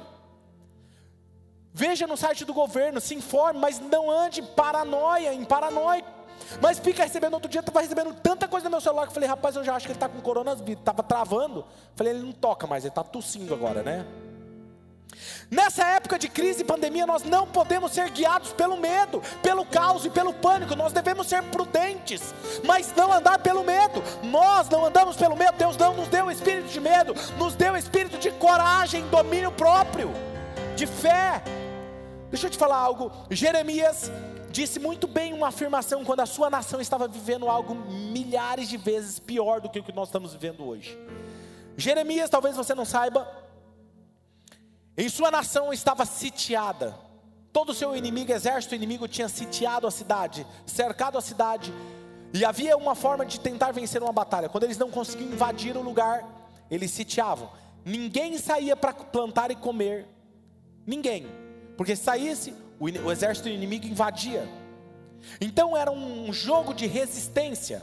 Veja 1.71 2.05
no 2.05 2.15
site 2.15 2.45
do 2.45 2.53
governo, 2.53 3.01
se 3.01 3.15
informe, 3.15 3.59
mas 3.59 3.79
não 3.79 4.09
ande 4.09 4.41
paranoia, 4.41 5.33
em 5.33 5.43
paranoia. 5.43 6.03
Mas 6.61 6.77
fica 6.77 7.03
recebendo 7.03 7.33
outro 7.33 7.49
dia, 7.49 7.61
estava 7.61 7.81
recebendo 7.81 8.13
tanta 8.13 8.47
coisa 8.47 8.65
no 8.65 8.71
meu 8.71 8.81
celular 8.81 9.03
que 9.03 9.09
eu 9.09 9.13
falei, 9.13 9.29
rapaz, 9.29 9.55
eu 9.55 9.63
já 9.63 9.75
acho 9.75 9.85
que 9.85 9.91
ele 9.91 9.97
está 9.97 10.07
com 10.07 10.21
coronavírus, 10.21 10.79
estava 10.79 11.01
travando. 11.01 11.65
Falei, 11.95 12.13
ele 12.13 12.23
não 12.23 12.31
toca 12.31 12.67
mais, 12.67 12.83
ele 12.83 12.91
está 12.91 13.03
tossindo 13.03 13.53
agora, 13.53 13.81
né? 13.81 14.05
Nessa 15.49 15.85
época 15.85 16.17
de 16.17 16.27
crise 16.27 16.61
e 16.61 16.65
pandemia, 16.65 17.05
nós 17.05 17.23
não 17.23 17.47
podemos 17.47 17.91
ser 17.91 18.09
guiados 18.09 18.53
pelo 18.53 18.77
medo, 18.77 19.21
pelo 19.41 19.65
caos 19.65 20.05
e 20.05 20.09
pelo 20.09 20.33
pânico. 20.33 20.75
Nós 20.75 20.93
devemos 20.93 21.27
ser 21.27 21.43
prudentes, 21.43 22.33
mas 22.63 22.93
não 22.95 23.11
andar 23.11 23.39
pelo 23.39 23.63
medo. 23.63 24.03
Nós 24.23 24.69
não 24.69 24.85
andamos 24.85 25.15
pelo 25.15 25.35
medo. 25.35 25.57
Deus 25.57 25.77
não 25.77 25.93
nos 25.93 26.07
deu 26.07 26.31
espírito 26.31 26.69
de 26.69 26.79
medo, 26.79 27.13
nos 27.37 27.55
deu 27.55 27.75
espírito 27.75 28.17
de 28.17 28.31
coragem, 28.31 29.07
domínio 29.09 29.51
próprio, 29.51 30.11
de 30.75 30.87
fé. 30.87 31.43
Deixa 32.29 32.47
eu 32.47 32.51
te 32.51 32.57
falar 32.57 32.77
algo. 32.77 33.11
Jeremias 33.29 34.11
disse 34.49 34.79
muito 34.79 35.07
bem 35.07 35.33
uma 35.33 35.47
afirmação 35.47 36.05
quando 36.05 36.19
a 36.19 36.25
sua 36.25 36.49
nação 36.49 36.79
estava 36.79 37.07
vivendo 37.07 37.49
algo 37.49 37.73
milhares 37.75 38.69
de 38.69 38.77
vezes 38.77 39.19
pior 39.19 39.59
do 39.59 39.69
que 39.69 39.79
o 39.79 39.83
que 39.83 39.91
nós 39.91 40.07
estamos 40.07 40.33
vivendo 40.33 40.65
hoje. 40.65 40.97
Jeremias, 41.75 42.29
talvez 42.29 42.55
você 42.55 42.75
não 42.75 42.85
saiba, 42.85 43.27
em 44.97 45.09
sua 45.09 45.31
nação 45.31 45.73
estava 45.73 46.05
sitiada. 46.05 46.95
Todo 47.51 47.69
o 47.69 47.73
seu 47.73 47.95
inimigo, 47.95 48.31
exército 48.31 48.75
inimigo, 48.75 49.07
tinha 49.07 49.29
sitiado 49.29 49.85
a 49.85 49.91
cidade, 49.91 50.45
cercado 50.65 51.17
a 51.17 51.21
cidade. 51.21 51.73
E 52.33 52.43
havia 52.43 52.75
uma 52.75 52.95
forma 52.95 53.25
de 53.25 53.39
tentar 53.39 53.71
vencer 53.71 54.01
uma 54.01 54.11
batalha. 54.11 54.49
Quando 54.49 54.63
eles 54.63 54.77
não 54.77 54.89
conseguiam 54.89 55.31
invadir 55.31 55.77
o 55.77 55.81
lugar, 55.81 56.23
eles 56.69 56.89
sitiavam. 56.91 57.49
Ninguém 57.85 58.37
saía 58.37 58.75
para 58.75 58.93
plantar 58.93 59.51
e 59.51 59.55
comer. 59.55 60.07
Ninguém. 60.85 61.27
Porque 61.77 61.95
se 61.95 62.03
saísse, 62.03 62.53
o, 62.79 62.85
o 62.85 63.11
exército 63.11 63.49
inimigo 63.49 63.85
invadia. 63.85 64.47
Então 65.39 65.77
era 65.77 65.91
um 65.91 66.31
jogo 66.33 66.73
de 66.73 66.87
resistência. 66.87 67.81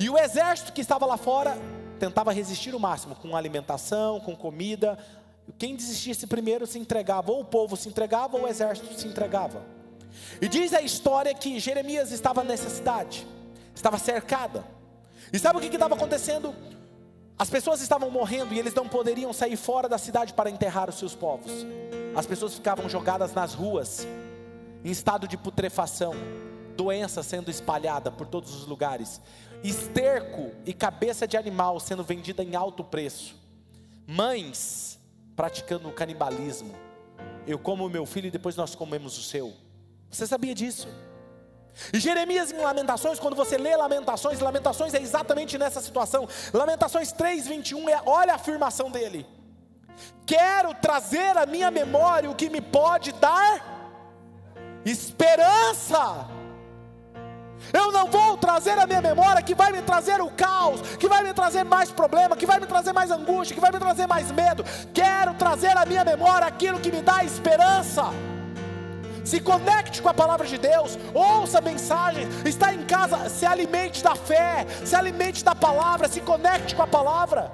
E 0.00 0.10
o 0.10 0.18
exército 0.18 0.72
que 0.72 0.80
estava 0.80 1.06
lá 1.06 1.16
fora 1.16 1.56
tentava 1.98 2.32
resistir 2.32 2.74
o 2.74 2.80
máximo 2.80 3.14
com 3.14 3.36
alimentação, 3.36 4.20
com 4.20 4.36
comida, 4.36 4.98
quem 5.52 5.76
desistisse 5.76 6.26
primeiro 6.26 6.66
se 6.66 6.78
entregava, 6.78 7.30
ou 7.32 7.40
o 7.40 7.44
povo 7.44 7.76
se 7.76 7.88
entregava, 7.88 8.36
ou 8.36 8.44
o 8.44 8.48
exército 8.48 8.98
se 8.98 9.06
entregava. 9.06 9.62
E 10.40 10.48
diz 10.48 10.72
a 10.74 10.80
história 10.80 11.34
que 11.34 11.58
Jeremias 11.58 12.10
estava 12.10 12.42
nessa 12.42 12.68
cidade, 12.68 13.26
estava 13.74 13.98
cercada. 13.98 14.64
E 15.32 15.38
sabe 15.38 15.58
o 15.58 15.60
que 15.60 15.74
estava 15.74 15.94
acontecendo? 15.94 16.54
As 17.38 17.50
pessoas 17.50 17.80
estavam 17.80 18.10
morrendo 18.10 18.54
e 18.54 18.58
eles 18.58 18.74
não 18.74 18.88
poderiam 18.88 19.32
sair 19.32 19.56
fora 19.56 19.88
da 19.88 19.98
cidade 19.98 20.32
para 20.32 20.48
enterrar 20.48 20.88
os 20.88 20.98
seus 20.98 21.14
povos. 21.14 21.52
As 22.14 22.26
pessoas 22.26 22.54
ficavam 22.54 22.88
jogadas 22.88 23.34
nas 23.34 23.52
ruas, 23.52 24.06
em 24.82 24.90
estado 24.90 25.28
de 25.28 25.36
putrefação, 25.36 26.14
doença 26.76 27.22
sendo 27.22 27.50
espalhada 27.50 28.10
por 28.10 28.26
todos 28.26 28.54
os 28.54 28.66
lugares, 28.66 29.20
esterco 29.62 30.50
e 30.64 30.72
cabeça 30.72 31.26
de 31.26 31.36
animal 31.36 31.78
sendo 31.78 32.02
vendida 32.02 32.42
em 32.42 32.56
alto 32.56 32.82
preço. 32.82 33.36
Mães 34.06 34.95
praticando 35.36 35.88
o 35.88 35.92
canibalismo. 35.92 36.74
Eu 37.46 37.58
como 37.58 37.86
o 37.86 37.90
meu 37.90 38.06
filho 38.06 38.26
e 38.26 38.30
depois 38.30 38.56
nós 38.56 38.74
comemos 38.74 39.16
o 39.18 39.22
seu. 39.22 39.52
Você 40.10 40.26
sabia 40.26 40.54
disso? 40.54 40.88
E 41.92 42.00
Jeremias 42.00 42.50
em 42.50 42.56
Lamentações, 42.56 43.20
quando 43.20 43.36
você 43.36 43.58
lê 43.58 43.76
Lamentações, 43.76 44.40
Lamentações 44.40 44.94
é 44.94 45.00
exatamente 45.00 45.58
nessa 45.58 45.80
situação. 45.80 46.26
Lamentações 46.52 47.12
3:21 47.12 47.88
é, 47.88 48.00
olha 48.06 48.32
a 48.32 48.36
afirmação 48.36 48.90
dele. 48.90 49.26
Quero 50.24 50.74
trazer 50.74 51.36
à 51.36 51.46
minha 51.46 51.70
memória 51.70 52.30
o 52.30 52.34
que 52.34 52.48
me 52.48 52.60
pode 52.60 53.12
dar 53.12 53.76
esperança. 54.84 56.26
Eu 57.72 57.90
não 57.92 58.06
vou 58.06 58.36
trazer 58.36 58.78
a 58.78 58.86
minha 58.86 59.00
memória 59.00 59.42
que 59.42 59.54
vai 59.54 59.72
me 59.72 59.82
trazer 59.82 60.20
o 60.20 60.30
caos, 60.30 60.80
que 60.96 61.08
vai 61.08 61.22
me 61.22 61.32
trazer 61.32 61.64
mais 61.64 61.90
problema, 61.90 62.36
que 62.36 62.46
vai 62.46 62.60
me 62.60 62.66
trazer 62.66 62.92
mais 62.92 63.10
angústia, 63.10 63.54
que 63.54 63.60
vai 63.60 63.72
me 63.72 63.78
trazer 63.78 64.06
mais 64.06 64.30
medo. 64.30 64.64
Quero 64.94 65.34
trazer 65.34 65.76
à 65.76 65.84
minha 65.84 66.04
memória 66.04 66.46
aquilo 66.46 66.80
que 66.80 66.92
me 66.92 67.02
dá 67.02 67.24
esperança. 67.24 68.04
Se 69.24 69.40
conecte 69.40 70.00
com 70.00 70.08
a 70.08 70.14
palavra 70.14 70.46
de 70.46 70.56
Deus, 70.56 70.96
ouça 71.12 71.60
mensagens, 71.60 72.28
está 72.44 72.72
em 72.72 72.84
casa, 72.84 73.28
se 73.28 73.44
alimente 73.44 74.00
da 74.00 74.14
fé, 74.14 74.64
se 74.84 74.94
alimente 74.94 75.44
da 75.44 75.52
palavra, 75.52 76.08
se 76.08 76.20
conecte 76.20 76.76
com 76.76 76.82
a 76.82 76.86
palavra. 76.86 77.50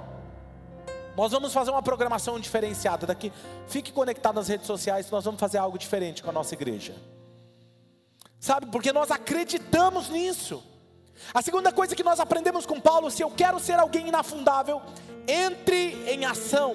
Nós 1.17 1.33
vamos 1.33 1.53
fazer 1.53 1.71
uma 1.71 1.83
programação 1.83 2.39
diferenciada 2.39 3.07
daqui. 3.07 3.33
Fique 3.67 3.91
conectado 3.91 4.35
nas 4.35 4.49
redes 4.49 4.67
sociais, 4.67 5.11
nós 5.11 5.25
vamos 5.25 5.41
fazer 5.41 5.59
algo 5.59 5.79
diferente 5.79 6.23
com 6.23 6.29
a 6.29 6.33
nossa 6.33 6.55
igreja. 6.55 6.95
Sabe, 8.43 8.67
porque 8.67 8.93
nós 8.93 9.09
acreditamos 9.13 10.09
nisso. 10.09 10.65
A 11.33 11.41
segunda 11.41 11.71
coisa 11.71 11.95
que 11.95 12.03
nós 12.03 12.19
aprendemos 12.19 12.67
com 12.67 12.81
Paulo, 12.81 13.09
se 13.09 13.23
eu 13.23 13.31
quero 13.31 13.61
ser 13.61 13.79
alguém 13.79 14.09
inafundável, 14.09 14.83
entre 15.29 16.11
em 16.11 16.25
ação. 16.25 16.75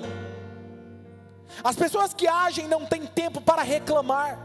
As 1.62 1.76
pessoas 1.76 2.14
que 2.14 2.26
agem 2.26 2.70
não 2.70 2.86
têm 2.86 3.06
tempo 3.06 3.42
para 3.42 3.64
reclamar, 3.64 4.40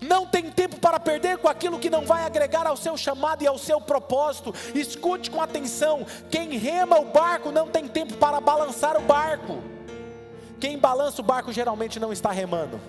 não 0.00 0.24
tem 0.24 0.52
tempo 0.52 0.78
para 0.78 1.00
perder 1.00 1.38
com 1.38 1.48
aquilo 1.48 1.80
que 1.80 1.90
não 1.90 2.06
vai 2.06 2.22
agregar 2.22 2.64
ao 2.64 2.76
seu 2.76 2.96
chamado 2.96 3.42
e 3.42 3.48
ao 3.48 3.58
seu 3.58 3.80
propósito. 3.80 4.54
Escute 4.72 5.32
com 5.32 5.42
atenção: 5.42 6.06
quem 6.30 6.56
rema 6.56 7.00
o 7.00 7.06
barco 7.06 7.50
não 7.50 7.66
tem 7.66 7.88
tempo 7.88 8.16
para 8.16 8.40
balançar 8.40 8.96
o 8.96 9.02
barco. 9.02 9.60
Quem 10.60 10.78
balança 10.78 11.20
o 11.22 11.24
barco 11.24 11.52
geralmente 11.52 11.98
não 11.98 12.12
está 12.12 12.30
remando. 12.30 12.80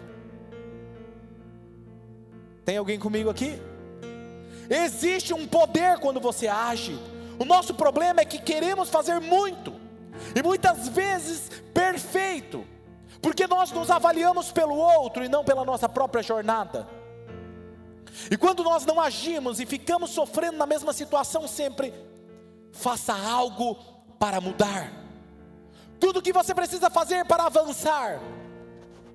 Tem 2.66 2.78
alguém 2.78 3.00
comigo 3.00 3.30
aqui? 3.30 3.62
Existe 4.70 5.34
um 5.34 5.48
poder 5.48 6.00
quando 6.00 6.20
você 6.20 6.48
age. 6.48 6.98
O 7.40 7.46
nosso 7.46 7.74
problema 7.74 8.22
é 8.22 8.26
que 8.26 8.40
queremos 8.40 8.90
fazer 8.90 9.20
muito, 9.20 9.74
e 10.36 10.44
muitas 10.44 10.88
vezes 10.88 11.50
perfeito, 11.74 12.64
porque 13.22 13.48
nós 13.48 13.72
nos 13.72 13.90
avaliamos 13.90 14.52
pelo 14.52 14.76
outro 14.76 15.24
e 15.24 15.30
não 15.30 15.44
pela 15.44 15.66
nossa 15.66 15.90
própria 15.90 16.22
jornada. 16.22 16.88
E 18.30 18.38
quando 18.38 18.64
nós 18.64 18.86
não 18.86 19.00
agimos 19.00 19.60
e 19.60 19.66
ficamos 19.66 20.12
sofrendo 20.12 20.58
na 20.58 20.66
mesma 20.66 20.94
situação 20.94 21.48
sempre, 21.48 21.94
faça 22.72 23.14
algo 23.14 23.76
para 24.20 24.40
mudar. 24.40 24.92
Tudo 26.00 26.22
que 26.22 26.34
você 26.34 26.54
precisa 26.54 26.90
fazer 26.90 27.26
para 27.26 27.46
avançar 27.46 28.22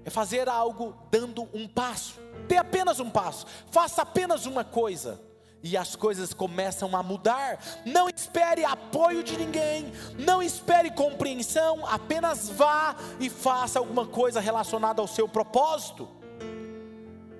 é 0.04 0.10
fazer 0.10 0.48
algo 0.48 0.96
dando 1.10 1.48
um 1.52 1.66
passo. 1.68 2.14
Dê 2.46 2.56
apenas 2.56 3.00
um 3.00 3.10
passo, 3.10 3.46
faça 3.70 4.02
apenas 4.02 4.46
uma 4.46 4.64
coisa. 4.64 5.20
e 5.62 5.76
as 5.76 5.96
coisas 5.96 6.32
começam 6.32 6.94
a 6.94 7.02
mudar. 7.02 7.58
Não 7.84 8.08
espere 8.08 8.64
apoio 8.64 9.24
de 9.24 9.36
ninguém, 9.36 9.92
não 10.16 10.40
espere 10.40 10.90
compreensão, 10.90 11.84
apenas 11.86 12.48
vá 12.48 12.94
e 13.18 13.28
faça 13.28 13.78
alguma 13.80 14.06
coisa 14.06 14.38
relacionada 14.38 15.00
ao 15.02 15.08
seu 15.08 15.28
propósito. 15.28 16.08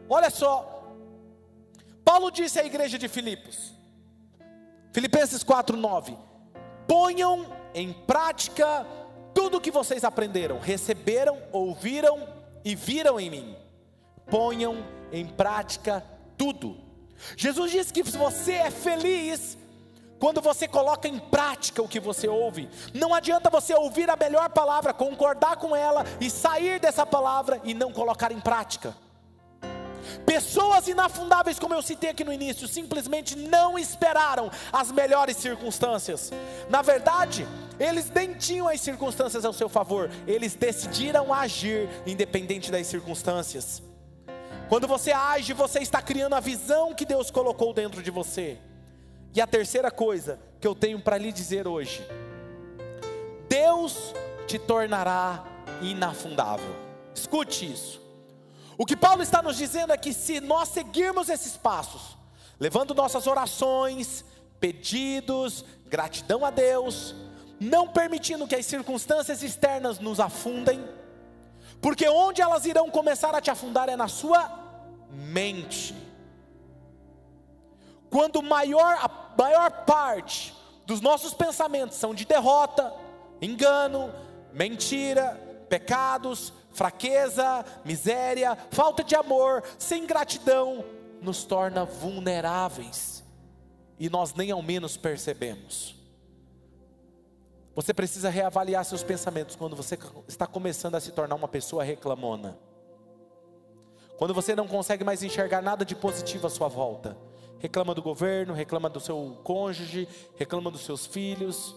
Olha 0.08 0.30
só, 0.30 0.92
Paulo 2.04 2.30
disse 2.30 2.58
à 2.58 2.64
igreja 2.64 2.98
de 2.98 3.08
Filipos, 3.08 3.72
Filipenses 4.92 5.44
4:9: 5.44 6.16
Ponham 6.88 7.46
em 7.74 7.92
prática 7.92 8.86
tudo 9.34 9.58
o 9.58 9.60
que 9.60 9.70
vocês 9.70 10.02
aprenderam, 10.02 10.58
receberam, 10.58 11.42
ouviram 11.52 12.26
e 12.64 12.74
viram 12.74 13.20
em 13.20 13.30
mim. 13.30 13.65
Ponham 14.28 14.84
em 15.12 15.26
prática 15.26 16.04
tudo 16.36 16.86
Jesus 17.36 17.72
disse 17.72 17.92
que 17.92 18.02
você 18.02 18.52
é 18.52 18.70
feliz 18.70 19.56
quando 20.18 20.40
você 20.40 20.66
coloca 20.66 21.06
em 21.06 21.18
prática 21.18 21.82
o 21.82 21.88
que 21.88 22.00
você 22.00 22.26
ouve. 22.26 22.70
Não 22.94 23.14
adianta 23.14 23.50
você 23.50 23.74
ouvir 23.74 24.08
a 24.08 24.16
melhor 24.16 24.48
palavra, 24.50 24.94
concordar 24.94 25.56
com 25.56 25.76
ela 25.76 26.04
e 26.20 26.30
sair 26.30 26.80
dessa 26.80 27.04
palavra 27.04 27.60
e 27.64 27.74
não 27.74 27.92
colocar 27.92 28.32
em 28.32 28.40
prática. 28.40 28.96
Pessoas 30.24 30.86
inafundáveis, 30.86 31.58
como 31.58 31.74
eu 31.74 31.82
citei 31.82 32.10
aqui 32.10 32.22
no 32.24 32.32
início, 32.32 32.68
simplesmente 32.68 33.36
não 33.36 33.76
esperaram 33.76 34.50
as 34.72 34.90
melhores 34.92 35.36
circunstâncias. 35.36 36.32
Na 36.70 36.80
verdade, 36.80 37.46
eles 37.78 38.08
nem 38.08 38.32
tinham 38.32 38.68
as 38.68 38.80
circunstâncias 38.80 39.44
ao 39.44 39.52
seu 39.52 39.68
favor, 39.68 40.08
eles 40.26 40.54
decidiram 40.54 41.34
agir 41.34 41.88
independente 42.06 42.70
das 42.70 42.86
circunstâncias. 42.86 43.82
Quando 44.68 44.88
você 44.88 45.12
age, 45.12 45.52
você 45.52 45.78
está 45.78 46.02
criando 46.02 46.34
a 46.34 46.40
visão 46.40 46.94
que 46.94 47.04
Deus 47.04 47.30
colocou 47.30 47.72
dentro 47.72 48.02
de 48.02 48.10
você. 48.10 48.58
E 49.34 49.40
a 49.40 49.46
terceira 49.46 49.90
coisa 49.90 50.40
que 50.60 50.66
eu 50.66 50.74
tenho 50.74 51.00
para 51.00 51.18
lhe 51.18 51.30
dizer 51.30 51.68
hoje: 51.68 52.06
Deus 53.48 54.12
te 54.46 54.58
tornará 54.58 55.44
inafundável. 55.80 56.74
Escute 57.14 57.70
isso. 57.70 58.00
O 58.78 58.84
que 58.84 58.96
Paulo 58.96 59.22
está 59.22 59.40
nos 59.40 59.56
dizendo 59.56 59.92
é 59.92 59.96
que 59.96 60.12
se 60.12 60.40
nós 60.40 60.68
seguirmos 60.68 61.28
esses 61.28 61.56
passos, 61.56 62.16
levando 62.58 62.94
nossas 62.94 63.26
orações, 63.26 64.24
pedidos, 64.60 65.64
gratidão 65.86 66.44
a 66.44 66.50
Deus, 66.50 67.14
não 67.60 67.88
permitindo 67.88 68.46
que 68.46 68.54
as 68.54 68.66
circunstâncias 68.66 69.42
externas 69.42 69.98
nos 69.98 70.20
afundem, 70.20 70.84
porque 71.86 72.08
onde 72.08 72.42
elas 72.42 72.66
irão 72.66 72.90
começar 72.90 73.32
a 73.32 73.40
te 73.40 73.48
afundar 73.48 73.88
é 73.88 73.94
na 73.94 74.08
sua 74.08 74.50
mente. 75.08 75.94
Quando 78.10 78.42
maior, 78.42 78.98
a 79.00 79.08
maior 79.40 79.70
parte 79.84 80.52
dos 80.84 81.00
nossos 81.00 81.32
pensamentos 81.32 81.96
são 81.96 82.12
de 82.12 82.24
derrota, 82.24 82.92
engano, 83.40 84.12
mentira, 84.52 85.40
pecados, 85.68 86.52
fraqueza, 86.72 87.64
miséria, 87.84 88.58
falta 88.72 89.04
de 89.04 89.14
amor, 89.14 89.62
sem 89.78 90.08
gratidão, 90.08 90.84
nos 91.22 91.44
torna 91.44 91.84
vulneráveis 91.84 93.22
e 93.96 94.10
nós 94.10 94.34
nem 94.34 94.50
ao 94.50 94.60
menos 94.60 94.96
percebemos. 94.96 95.95
Você 97.76 97.92
precisa 97.92 98.30
reavaliar 98.30 98.82
seus 98.86 99.02
pensamentos 99.02 99.54
quando 99.54 99.76
você 99.76 99.98
está 100.26 100.46
começando 100.46 100.94
a 100.94 101.00
se 101.00 101.12
tornar 101.12 101.34
uma 101.34 101.46
pessoa 101.46 101.84
reclamona. 101.84 102.58
Quando 104.16 104.32
você 104.32 104.56
não 104.56 104.66
consegue 104.66 105.04
mais 105.04 105.22
enxergar 105.22 105.60
nada 105.60 105.84
de 105.84 105.94
positivo 105.94 106.46
à 106.46 106.50
sua 106.50 106.68
volta. 106.68 107.18
Reclama 107.58 107.94
do 107.94 108.00
governo, 108.00 108.54
reclama 108.54 108.88
do 108.88 108.98
seu 108.98 109.38
cônjuge, 109.44 110.08
reclama 110.36 110.70
dos 110.70 110.86
seus 110.86 111.04
filhos. 111.04 111.76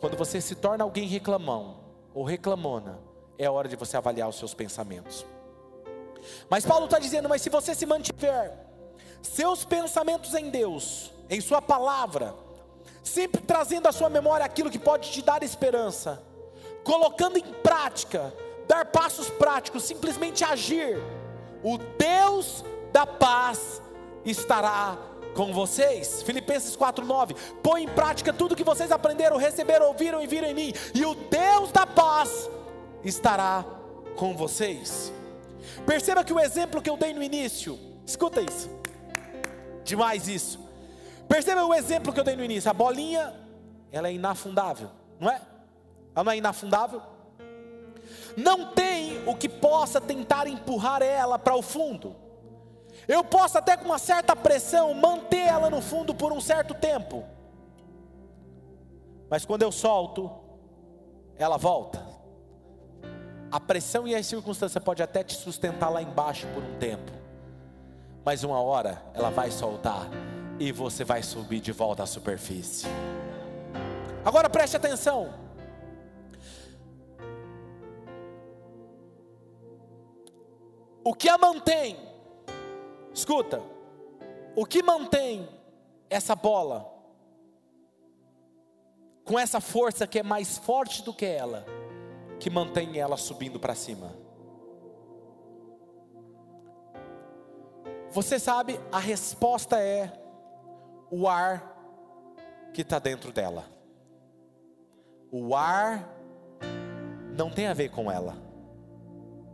Quando 0.00 0.16
você 0.16 0.40
se 0.40 0.54
torna 0.54 0.82
alguém 0.82 1.06
reclamão 1.06 1.80
ou 2.14 2.24
reclamona, 2.24 3.00
é 3.36 3.50
hora 3.50 3.68
de 3.68 3.76
você 3.76 3.98
avaliar 3.98 4.30
os 4.30 4.36
seus 4.36 4.54
pensamentos. 4.54 5.26
Mas 6.48 6.64
Paulo 6.64 6.86
está 6.86 6.98
dizendo: 6.98 7.28
mas 7.28 7.42
se 7.42 7.50
você 7.50 7.74
se 7.74 7.84
mantiver 7.84 8.56
seus 9.20 9.62
pensamentos 9.62 10.34
em 10.34 10.48
Deus, 10.48 11.12
em 11.28 11.38
Sua 11.38 11.60
palavra, 11.60 12.34
sempre 13.02 13.40
trazendo 13.40 13.86
à 13.86 13.92
sua 13.92 14.08
memória 14.08 14.44
aquilo 14.44 14.70
que 14.70 14.78
pode 14.78 15.10
te 15.10 15.22
dar 15.22 15.42
esperança, 15.42 16.22
colocando 16.84 17.38
em 17.38 17.44
prática, 17.62 18.32
dar 18.66 18.86
passos 18.86 19.28
práticos, 19.28 19.84
simplesmente 19.84 20.44
agir, 20.44 20.98
o 21.62 21.76
Deus 21.76 22.64
da 22.92 23.06
paz 23.06 23.82
estará 24.24 24.96
com 25.34 25.52
vocês. 25.52 26.22
Filipenses 26.22 26.76
4:9. 26.76 27.34
Põe 27.62 27.84
em 27.84 27.88
prática 27.88 28.32
tudo 28.32 28.56
que 28.56 28.64
vocês 28.64 28.90
aprenderam, 28.90 29.36
receberam, 29.36 29.86
ouviram 29.86 30.22
e 30.22 30.26
viram 30.26 30.48
em 30.48 30.54
mim, 30.54 30.72
e 30.94 31.04
o 31.04 31.14
Deus 31.14 31.70
da 31.72 31.86
paz 31.86 32.48
estará 33.04 33.64
com 34.16 34.36
vocês. 34.36 35.12
Perceba 35.86 36.24
que 36.24 36.32
o 36.32 36.40
exemplo 36.40 36.82
que 36.82 36.90
eu 36.90 36.96
dei 36.96 37.14
no 37.14 37.22
início, 37.22 37.78
escuta 38.04 38.40
isso. 38.40 38.68
Demais 39.84 40.28
isso. 40.28 40.69
Perceba 41.30 41.64
o 41.64 41.72
exemplo 41.72 42.12
que 42.12 42.18
eu 42.18 42.24
dei 42.24 42.34
no 42.34 42.42
início. 42.42 42.68
A 42.68 42.74
bolinha, 42.74 43.32
ela 43.92 44.08
é 44.08 44.12
inafundável, 44.12 44.90
não 45.20 45.30
é? 45.30 45.40
Ela 46.12 46.24
não 46.24 46.32
é 46.32 46.36
inafundável? 46.36 47.00
Não 48.36 48.72
tem 48.72 49.22
o 49.28 49.36
que 49.36 49.48
possa 49.48 50.00
tentar 50.00 50.48
empurrar 50.48 51.02
ela 51.02 51.38
para 51.38 51.54
o 51.54 51.62
fundo. 51.62 52.16
Eu 53.06 53.22
posso 53.22 53.56
até 53.58 53.76
com 53.76 53.84
uma 53.84 53.98
certa 53.98 54.34
pressão 54.34 54.92
manter 54.92 55.46
ela 55.46 55.70
no 55.70 55.80
fundo 55.80 56.12
por 56.12 56.32
um 56.32 56.40
certo 56.40 56.74
tempo. 56.74 57.24
Mas 59.30 59.44
quando 59.44 59.62
eu 59.62 59.70
solto, 59.70 60.32
ela 61.38 61.56
volta. 61.56 62.04
A 63.52 63.60
pressão 63.60 64.06
e 64.06 64.16
a 64.16 64.22
circunstância 64.22 64.80
pode 64.80 65.00
até 65.00 65.22
te 65.22 65.36
sustentar 65.36 65.90
lá 65.90 66.02
embaixo 66.02 66.48
por 66.48 66.64
um 66.64 66.76
tempo. 66.80 67.12
Mas 68.24 68.42
uma 68.42 68.60
hora 68.60 69.00
ela 69.14 69.30
vai 69.30 69.52
soltar 69.52 70.08
e 70.60 70.70
você 70.70 71.04
vai 71.04 71.22
subir 71.22 71.58
de 71.58 71.72
volta 71.72 72.02
à 72.02 72.06
superfície. 72.06 72.86
Agora 74.22 74.50
preste 74.50 74.76
atenção. 74.76 75.32
O 81.02 81.14
que 81.14 81.30
a 81.30 81.38
mantém, 81.38 81.98
escuta, 83.14 83.62
o 84.54 84.66
que 84.66 84.82
mantém 84.82 85.48
essa 86.10 86.36
bola 86.36 86.94
com 89.24 89.38
essa 89.38 89.62
força 89.62 90.06
que 90.06 90.18
é 90.18 90.22
mais 90.22 90.58
forte 90.58 91.02
do 91.02 91.14
que 91.14 91.24
ela, 91.24 91.64
que 92.38 92.50
mantém 92.50 92.98
ela 92.98 93.16
subindo 93.16 93.58
para 93.58 93.74
cima? 93.74 94.14
Você 98.10 98.38
sabe, 98.38 98.78
a 98.92 98.98
resposta 98.98 99.80
é 99.80 100.19
o 101.10 101.28
ar 101.28 101.76
que 102.72 102.82
está 102.82 102.98
dentro 102.98 103.32
dela. 103.32 103.64
O 105.30 105.54
ar 105.54 106.08
não 107.36 107.50
tem 107.50 107.66
a 107.66 107.74
ver 107.74 107.90
com 107.90 108.10
ela. 108.10 108.36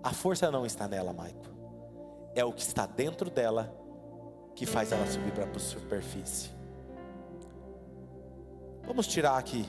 A 0.02 0.12
força 0.12 0.50
não 0.50 0.66
está 0.66 0.86
nela, 0.86 1.12
Maico. 1.12 1.46
É 2.34 2.44
o 2.44 2.52
que 2.52 2.62
está 2.62 2.86
dentro 2.86 3.30
dela 3.30 3.74
que 4.54 4.66
faz 4.66 4.92
ela 4.92 5.06
subir 5.06 5.32
para 5.32 5.44
a 5.44 5.58
superfície. 5.58 6.50
Vamos 8.84 9.06
tirar 9.06 9.36
aqui. 9.36 9.68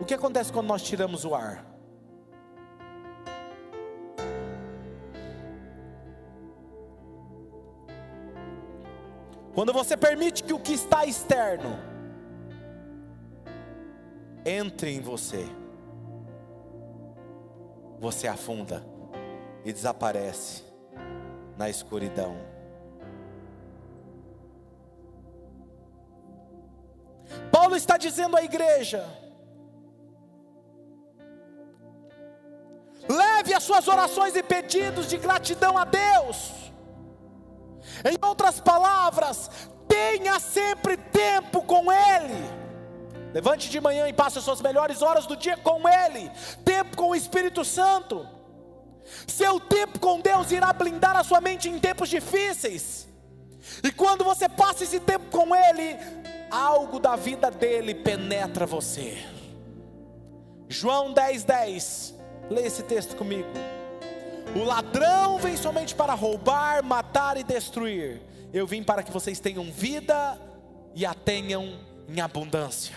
O 0.00 0.04
que 0.04 0.14
acontece 0.14 0.52
quando 0.52 0.66
nós 0.66 0.82
tiramos 0.82 1.24
o 1.24 1.34
ar? 1.34 1.71
Quando 9.54 9.72
você 9.72 9.96
permite 9.96 10.42
que 10.42 10.52
o 10.52 10.58
que 10.58 10.72
está 10.72 11.04
externo 11.04 11.78
entre 14.44 14.90
em 14.90 15.00
você, 15.00 15.46
você 17.98 18.26
afunda 18.26 18.84
e 19.64 19.72
desaparece 19.72 20.64
na 21.56 21.68
escuridão. 21.68 22.34
Paulo 27.50 27.76
está 27.76 27.98
dizendo 27.98 28.36
à 28.38 28.42
igreja: 28.42 29.06
leve 33.06 33.52
as 33.52 33.62
suas 33.62 33.86
orações 33.86 34.34
e 34.34 34.42
pedidos 34.42 35.08
de 35.08 35.18
gratidão 35.18 35.76
a 35.76 35.84
Deus 35.84 36.61
em 38.04 38.16
outras 38.26 38.60
palavras, 38.60 39.50
tenha 39.88 40.38
sempre 40.40 40.96
tempo 40.96 41.62
com 41.62 41.90
Ele. 41.92 42.62
Levante 43.32 43.70
de 43.70 43.80
manhã 43.80 44.08
e 44.08 44.12
passe 44.12 44.38
as 44.38 44.44
suas 44.44 44.60
melhores 44.60 45.00
horas 45.00 45.26
do 45.26 45.36
dia 45.36 45.56
com 45.56 45.88
Ele, 45.88 46.30
tempo 46.64 46.96
com 46.96 47.10
o 47.10 47.14
Espírito 47.14 47.64
Santo. 47.64 48.26
Seu 49.26 49.58
tempo 49.58 49.98
com 49.98 50.20
Deus 50.20 50.50
irá 50.50 50.72
blindar 50.72 51.16
a 51.16 51.24
sua 51.24 51.40
mente 51.40 51.68
em 51.68 51.78
tempos 51.78 52.08
difíceis. 52.08 53.08
E 53.82 53.90
quando 53.92 54.24
você 54.24 54.48
passa 54.48 54.84
esse 54.84 55.00
tempo 55.00 55.26
com 55.30 55.54
Ele, 55.54 55.96
algo 56.50 57.00
da 57.00 57.16
vida 57.16 57.50
dele 57.50 57.94
penetra 57.94 58.66
você. 58.66 59.24
João 60.68 61.12
10, 61.12 61.44
10. 61.44 62.14
Leia 62.50 62.66
esse 62.66 62.82
texto 62.82 63.16
comigo. 63.16 63.48
O 64.54 64.64
ladrão 64.64 65.38
vem 65.38 65.56
somente 65.56 65.94
para 65.94 66.14
roubar, 66.14 66.82
matar 66.84 67.36
e 67.36 67.42
destruir. 67.44 68.20
Eu 68.52 68.66
vim 68.66 68.82
para 68.82 69.02
que 69.02 69.10
vocês 69.10 69.40
tenham 69.40 69.64
vida 69.72 70.38
e 70.94 71.06
a 71.06 71.14
tenham 71.14 71.80
em 72.08 72.20
abundância. 72.20 72.96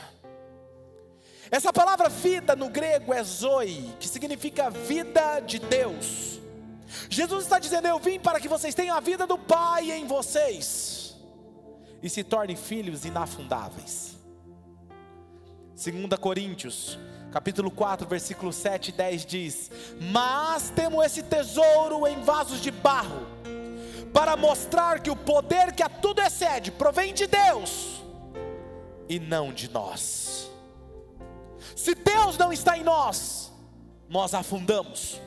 Essa 1.50 1.72
palavra 1.72 2.10
vida 2.10 2.56
no 2.56 2.70
grego 2.70 3.14
é 3.14 3.24
zoe, 3.24 3.94
que 4.00 4.08
significa 4.08 4.70
vida 4.70 5.40
de 5.40 5.60
Deus. 5.60 6.40
Jesus 7.10 7.44
está 7.44 7.60
dizendo: 7.60 7.88
Eu 7.88 8.00
vim 8.00 8.20
para 8.20 8.40
que 8.40 8.48
vocês 8.48 8.76
tenham 8.76 8.96
a 8.96 9.00
vida 9.00 9.26
do 9.26 9.38
Pai 9.38 9.92
em 9.92 10.06
vocês 10.06 11.16
e 12.02 12.10
se 12.10 12.24
tornem 12.24 12.56
filhos 12.56 13.06
inafundáveis. 13.06 14.16
2 15.76 16.20
Coríntios, 16.20 16.98
capítulo 17.36 17.70
4, 17.70 18.08
versículo 18.08 18.54
7 18.54 18.90
e 18.90 18.92
10 18.94 19.26
diz: 19.26 19.72
Mas 20.00 20.70
temos 20.70 21.04
esse 21.04 21.22
tesouro 21.22 22.08
em 22.08 22.22
vasos 22.22 22.62
de 22.62 22.72
barro, 22.72 23.28
para 24.14 24.38
mostrar 24.38 25.02
que 25.02 25.10
o 25.12 25.18
poder 25.18 25.74
que 25.74 25.84
a 25.84 25.90
tudo 25.90 26.22
excede 26.22 26.72
provém 26.72 27.14
de 27.14 27.28
Deus 27.28 28.02
e 29.10 29.20
não 29.20 29.52
de 29.52 29.70
nós. 29.70 30.50
Se 31.76 31.94
Deus 31.94 32.38
não 32.38 32.54
está 32.54 32.78
em 32.78 32.86
nós, 32.86 33.52
nós 34.08 34.34
afundamos. 34.34 35.20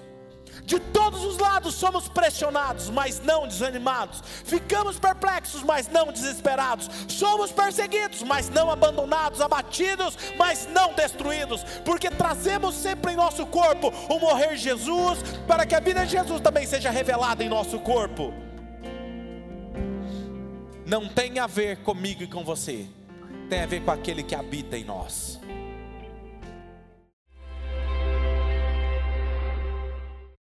De 0.68 0.78
todos 0.78 1.24
os 1.24 1.38
lados 1.38 1.74
somos 1.76 2.10
pressionados, 2.10 2.90
mas 2.90 3.22
não 3.22 3.48
desanimados. 3.48 4.22
Ficamos 4.44 4.98
perplexos, 4.98 5.62
mas 5.62 5.88
não 5.88 6.12
desesperados. 6.12 6.90
Somos 7.08 7.50
perseguidos, 7.50 8.22
mas 8.22 8.50
não 8.50 8.70
abandonados. 8.70 9.40
Abatidos, 9.40 10.18
mas 10.36 10.68
não 10.70 10.92
destruídos. 10.92 11.64
Porque 11.86 12.10
trazemos 12.10 12.74
sempre 12.74 13.14
em 13.14 13.16
nosso 13.16 13.46
corpo 13.46 13.90
o 14.10 14.18
morrer 14.18 14.56
de 14.56 14.58
Jesus, 14.58 15.20
para 15.46 15.64
que 15.64 15.74
a 15.74 15.80
vida 15.80 16.04
de 16.04 16.12
Jesus 16.12 16.38
também 16.42 16.66
seja 16.66 16.90
revelada 16.90 17.42
em 17.42 17.48
nosso 17.48 17.80
corpo. 17.80 18.34
Não 20.84 21.08
tem 21.08 21.38
a 21.38 21.46
ver 21.46 21.78
comigo 21.78 22.22
e 22.22 22.26
com 22.26 22.44
você, 22.44 22.86
tem 23.48 23.62
a 23.62 23.66
ver 23.66 23.82
com 23.82 23.90
aquele 23.90 24.22
que 24.22 24.34
habita 24.34 24.76
em 24.76 24.84
nós. 24.84 25.37